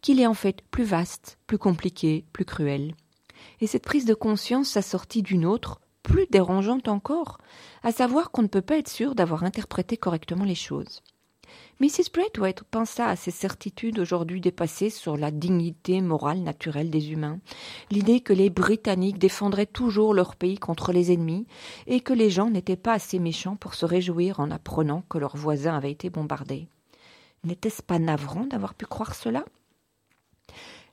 qu'il 0.00 0.20
est 0.20 0.26
en 0.26 0.34
fait 0.34 0.62
plus 0.70 0.84
vaste, 0.84 1.38
plus 1.46 1.58
compliqué, 1.58 2.24
plus 2.32 2.46
cruel. 2.46 2.94
Et 3.60 3.66
cette 3.66 3.84
prise 3.84 4.06
de 4.06 4.14
conscience 4.14 4.70
s'assortit 4.70 5.22
d'une 5.22 5.44
autre, 5.44 5.80
plus 6.02 6.26
dérangeante 6.30 6.88
encore, 6.88 7.38
à 7.82 7.92
savoir 7.92 8.30
qu'on 8.30 8.42
ne 8.42 8.48
peut 8.48 8.62
pas 8.62 8.78
être 8.78 8.88
sûr 8.88 9.14
d'avoir 9.14 9.44
interprété 9.44 9.96
correctement 9.96 10.44
les 10.44 10.54
choses. 10.54 11.02
Mrs. 11.80 12.12
Braithwaite 12.12 12.62
pensa 12.64 13.08
à 13.08 13.16
ces 13.16 13.30
certitudes 13.30 13.98
aujourd'hui 13.98 14.42
dépassées 14.42 14.90
sur 14.90 15.16
la 15.16 15.30
dignité 15.30 16.02
morale 16.02 16.40
naturelle 16.40 16.90
des 16.90 17.10
humains, 17.12 17.40
l'idée 17.90 18.20
que 18.20 18.34
les 18.34 18.50
Britanniques 18.50 19.18
défendraient 19.18 19.64
toujours 19.64 20.12
leur 20.12 20.36
pays 20.36 20.58
contre 20.58 20.92
les 20.92 21.10
ennemis, 21.10 21.46
et 21.86 22.00
que 22.00 22.12
les 22.12 22.28
gens 22.28 22.50
n'étaient 22.50 22.76
pas 22.76 22.92
assez 22.92 23.18
méchants 23.18 23.56
pour 23.56 23.72
se 23.72 23.86
réjouir 23.86 24.40
en 24.40 24.50
apprenant 24.50 25.04
que 25.08 25.16
leurs 25.16 25.38
voisins 25.38 25.74
avaient 25.74 25.90
été 25.90 26.10
bombardés. 26.10 26.68
N'était-ce 27.44 27.82
pas 27.82 27.98
navrant 27.98 28.44
d'avoir 28.44 28.74
pu 28.74 28.84
croire 28.84 29.14
cela? 29.14 29.46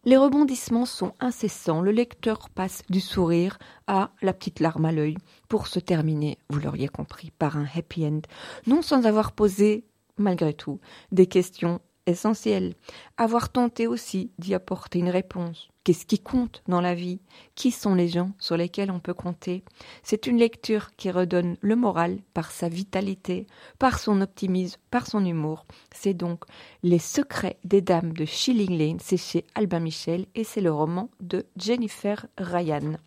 Les 0.05 0.15
rebondissements 0.15 0.85
sont 0.85 1.15
incessants, 1.19 1.81
le 1.81 1.91
lecteur 1.91 2.49
passe 2.49 2.83
du 2.89 3.01
sourire 3.01 3.59
à 3.87 4.11
la 4.21 4.31
petite 4.31 4.61
larme 4.61 4.85
à 4.85 4.93
l'œil, 4.93 5.17
pour 5.49 5.67
se 5.67 5.81
terminer, 5.81 6.37
vous 6.49 6.59
l'auriez 6.59 6.87
compris, 6.87 7.31
par 7.31 7.57
un 7.57 7.67
happy 7.75 8.05
end, 8.05 8.21
non 8.67 8.81
sans 8.81 9.05
avoir 9.05 9.33
posé 9.33 9.83
malgré 10.17 10.53
tout, 10.53 10.79
des 11.11 11.27
questions 11.27 11.79
essentielles. 12.07 12.73
Avoir 13.17 13.51
tenté 13.51 13.85
aussi 13.85 14.31
d'y 14.39 14.55
apporter 14.55 14.99
une 14.99 15.09
réponse. 15.09 15.69
Qu'est-ce 15.83 16.05
qui 16.05 16.19
compte 16.19 16.63
dans 16.67 16.81
la 16.81 16.95
vie? 16.95 17.21
Qui 17.55 17.71
sont 17.71 17.95
les 17.95 18.09
gens 18.09 18.31
sur 18.39 18.57
lesquels 18.57 18.91
on 18.91 18.99
peut 18.99 19.13
compter? 19.13 19.63
C'est 20.03 20.27
une 20.27 20.37
lecture 20.37 20.95
qui 20.97 21.11
redonne 21.11 21.55
le 21.61 21.75
moral 21.75 22.19
par 22.33 22.51
sa 22.51 22.67
vitalité, 22.67 23.47
par 23.79 23.99
son 23.99 24.19
optimisme, 24.19 24.79
par 24.91 25.07
son 25.07 25.23
humour. 25.23 25.65
C'est 25.93 26.13
donc 26.13 26.43
Les 26.83 26.99
secrets 26.99 27.57
des 27.63 27.81
dames 27.81 28.11
de 28.13 28.25
Shilling 28.25 28.77
Lane, 28.77 28.99
c'est 29.01 29.17
chez 29.17 29.45
Albin 29.55 29.79
Michel 29.79 30.25
et 30.35 30.43
c'est 30.43 30.61
le 30.61 30.73
roman 30.73 31.09
de 31.21 31.45
Jennifer 31.55 32.25
Ryan. 32.37 32.97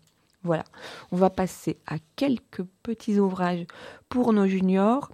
Voilà, 0.43 0.63
on 1.11 1.17
va 1.17 1.29
passer 1.29 1.77
à 1.85 1.97
quelques 2.15 2.63
petits 2.81 3.19
ouvrages 3.19 3.67
pour 4.09 4.33
nos 4.33 4.47
juniors 4.47 5.11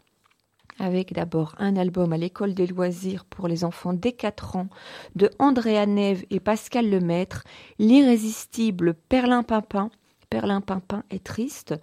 avec 0.80 1.13
d'abord 1.13 1.56
un 1.58 1.76
album 1.76 2.13
à 2.13 2.18
l'école 2.18 2.54
des 2.54 2.68
loisirs 2.68 3.26
pour 3.26 3.48
les 3.48 3.63
enfants 3.63 3.94
dès 3.94 4.12
4 4.12 4.56
ans 4.56 4.70
de 5.16 5.30
Andrea 5.40 5.86
Neve 5.86 6.26
et 6.30 6.40
Pascal 6.40 6.90
Lemaître, 6.90 7.44
l'irrésistible 7.80 8.94
Perlin 8.94 9.44
Pimpin. 9.44 9.90
Perlin 10.30 10.62
Pimpin 10.62 11.04
est 11.10 11.24
triste 11.24 11.74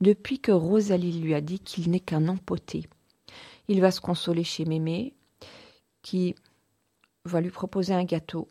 depuis 0.00 0.38
que 0.38 0.52
Rosalie 0.52 1.20
lui 1.20 1.34
a 1.34 1.40
dit 1.40 1.60
qu'il 1.60 1.90
n'est 1.90 2.00
qu'un 2.00 2.28
empoté. 2.28 2.86
Il 3.68 3.80
va 3.80 3.90
se 3.90 4.00
consoler 4.00 4.44
chez 4.44 4.64
Mémé, 4.64 5.14
qui 6.02 6.34
va 7.24 7.40
lui 7.40 7.50
proposer 7.50 7.94
un 7.94 8.04
gâteau. 8.04 8.48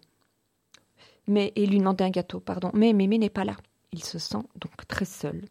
Mais, 1.28 1.54
et 1.56 1.66
lui 1.66 1.78
demander 1.78 2.04
un 2.04 2.10
gâteau, 2.10 2.40
pardon. 2.40 2.72
Mais 2.74 2.94
Mémé 2.94 3.18
n'est 3.18 3.30
pas 3.30 3.46
là. 3.46 3.56
Il 3.92 4.04
se 4.04 4.20
sent 4.20 4.44
donc 4.60 4.88
très 4.88 5.06
seul. 5.06 5.46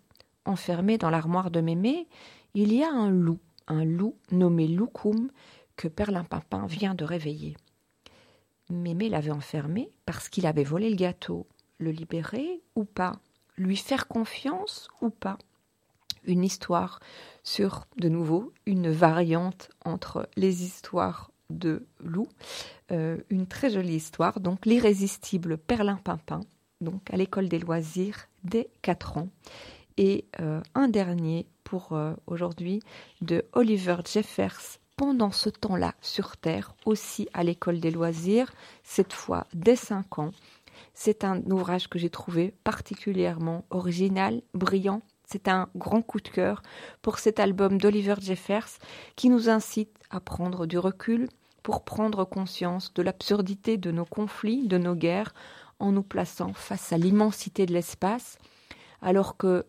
Enfermé 0.45 0.99
dans 0.99 1.09
l'armoire 1.09 1.51
de 1.51 1.61
Mémé, 1.61 2.09
il 2.55 2.75
y 2.75 2.83
a 2.83 2.91
un 2.91 3.09
loup 3.09 3.39
un 3.69 3.85
loup 3.85 4.17
nommé 4.31 4.69
Loukoum 4.69 5.31
que 5.77 5.89
Perlimpinpin 5.89 6.67
vient 6.67 6.95
de 6.95 7.05
réveiller. 7.05 7.57
Mémé 8.71 9.09
l'avait 9.09 9.31
enfermé 9.31 9.91
parce 10.07 10.29
qu'il 10.29 10.47
avait 10.47 10.65
volé 10.65 10.91
le 10.91 10.97
gâteau. 10.97 11.47
Le 11.79 11.91
libérer 11.91 12.63
ou 12.75 12.85
pas? 12.85 13.19
Lui 13.57 13.77
faire 13.77 14.09
confiance 14.09 14.89
ou 15.01 15.11
pas? 15.11 15.39
Une 16.25 16.45
histoire 16.45 17.01
sur, 17.43 17.87
de 17.97 18.09
nouveau, 18.09 18.53
une 18.67 18.91
variante 18.91 19.71
entre 19.85 20.29
les 20.37 20.63
histoires 20.63 21.33
de 21.51 21.87
loup. 22.01 22.29
Euh, 22.93 23.19
une 23.31 23.47
très 23.47 23.71
jolie 23.71 23.97
histoire, 23.97 24.41
donc 24.41 24.65
l'irrésistible 24.65 25.59
Perlimpinpin, 25.59 26.41
donc 26.81 27.03
à 27.13 27.17
l'école 27.17 27.49
des 27.49 27.59
loisirs 27.59 28.29
dès 28.45 28.71
4 28.83 29.19
ans. 29.19 29.29
Et 29.97 30.25
euh, 30.41 30.63
un 30.75 30.89
dernier 30.89 31.47
euh, 31.93 32.15
aujourd'hui 32.27 32.81
de 33.21 33.45
Oliver 33.53 33.97
Jeffers 34.05 34.79
pendant 34.97 35.33
ce 35.33 35.49
temps-là 35.49 35.95
sur 36.01 36.37
Terre, 36.37 36.75
aussi 36.85 37.29
à 37.33 37.43
l'école 37.43 37.81
des 37.81 37.91
loisirs, 37.91 38.53
cette 38.85 39.13
fois 39.13 39.47
dès 39.55 39.77
5 39.77 40.19
ans. 40.19 40.33
C'est 40.95 41.25
un 41.25 41.43
ouvrage 41.51 41.89
que 41.89 41.99
j'ai 41.99 42.11
trouvé 42.11 42.55
particulièrement 42.65 43.65
original, 43.71 44.43
brillant. 44.55 45.03
C'est 45.25 45.49
un 45.49 45.69
grand 45.75 46.03
coup 46.03 46.21
de 46.21 46.29
cœur 46.29 46.63
pour 47.01 47.19
cet 47.19 47.41
album 47.41 47.79
d'Oliver 47.79 48.17
Jeffers 48.21 48.69
qui 49.17 49.31
nous 49.31 49.49
incite 49.49 49.97
à 50.11 50.21
prendre 50.21 50.67
du 50.67 50.79
recul 50.79 51.29
pour 51.63 51.85
prendre 51.85 52.25
conscience 52.25 52.93
de 52.93 53.03
l'absurdité 53.03 53.79
de 53.79 53.91
nos 53.91 54.05
conflits, 54.05 54.67
de 54.67 54.79
nos 54.79 54.95
guerres, 54.95 55.33
en 55.79 55.93
nous 55.93 56.03
plaçant 56.03 56.53
face 56.53 56.93
à 56.93 56.99
l'immensité 56.99 57.67
de 57.67 57.73
l'espace, 57.73 58.39
alors 59.01 59.37
que 59.37 59.65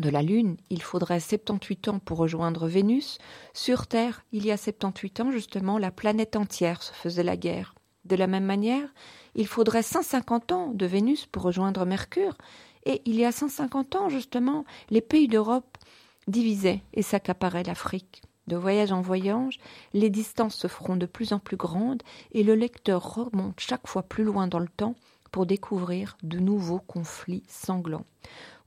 de 0.00 0.10
la 0.10 0.22
Lune, 0.22 0.56
il 0.70 0.82
faudrait 0.82 1.20
78 1.20 1.88
ans 1.88 1.98
pour 1.98 2.18
rejoindre 2.18 2.66
Vénus. 2.66 3.18
Sur 3.54 3.86
Terre, 3.86 4.24
il 4.32 4.44
y 4.46 4.50
a 4.50 4.56
78 4.56 5.20
ans, 5.20 5.30
justement, 5.30 5.78
la 5.78 5.90
planète 5.90 6.36
entière 6.36 6.82
se 6.82 6.92
faisait 6.92 7.22
la 7.22 7.36
guerre. 7.36 7.74
De 8.04 8.16
la 8.16 8.26
même 8.26 8.44
manière, 8.44 8.88
il 9.34 9.46
faudrait 9.46 9.82
150 9.82 10.52
ans 10.52 10.72
de 10.72 10.86
Vénus 10.86 11.26
pour 11.26 11.42
rejoindre 11.42 11.84
Mercure. 11.84 12.36
Et 12.84 13.02
il 13.04 13.16
y 13.16 13.24
a 13.24 13.32
150 13.32 13.96
ans, 13.96 14.08
justement, 14.08 14.64
les 14.90 15.00
pays 15.00 15.28
d'Europe 15.28 15.76
divisaient 16.26 16.82
et 16.94 17.02
s'accaparaient 17.02 17.64
l'Afrique. 17.64 18.22
De 18.46 18.56
voyage 18.56 18.92
en 18.92 19.02
voyage, 19.02 19.58
les 19.92 20.08
distances 20.08 20.54
se 20.54 20.68
feront 20.68 20.96
de 20.96 21.04
plus 21.04 21.34
en 21.34 21.38
plus 21.38 21.58
grandes 21.58 22.02
et 22.32 22.42
le 22.42 22.54
lecteur 22.54 23.14
remonte 23.14 23.60
chaque 23.60 23.86
fois 23.86 24.02
plus 24.02 24.24
loin 24.24 24.46
dans 24.46 24.58
le 24.58 24.68
temps 24.68 24.94
pour 25.38 25.46
découvrir 25.46 26.16
de 26.24 26.40
nouveaux 26.40 26.80
conflits 26.80 27.44
sanglants. 27.46 28.06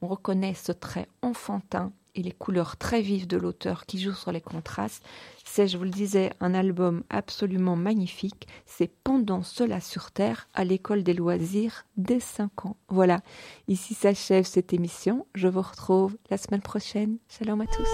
On 0.01 0.07
reconnaît 0.07 0.53
ce 0.53 0.71
trait 0.71 1.09
enfantin 1.21 1.91
et 2.15 2.23
les 2.23 2.31
couleurs 2.31 2.77
très 2.77 3.01
vives 3.01 3.27
de 3.27 3.35
l'auteur 3.35 3.85
qui 3.85 3.99
joue 3.99 4.13
sur 4.13 4.31
les 4.31 4.39
contrastes. 4.39 5.03
C'est, 5.43 5.67
je 5.67 5.77
vous 5.77 5.83
le 5.83 5.89
disais, 5.89 6.31
un 6.39 6.53
album 6.53 7.03
absolument 7.09 7.75
magnifique. 7.75 8.47
C'est 8.65 8.89
Pendant 9.03 9.43
cela 9.43 9.81
sur 9.81 10.11
Terre 10.11 10.47
à 10.53 10.63
l'école 10.63 11.03
des 11.03 11.13
loisirs 11.13 11.85
dès 11.97 12.21
5 12.21 12.67
ans. 12.67 12.77
Voilà, 12.87 13.19
ici 13.67 13.93
s'achève 13.93 14.45
cette 14.45 14.71
émission. 14.71 15.27
Je 15.35 15.49
vous 15.49 15.61
retrouve 15.61 16.15
la 16.29 16.37
semaine 16.37 16.61
prochaine. 16.61 17.17
Shalom 17.27 17.59
à 17.59 17.67
tous. 17.67 17.89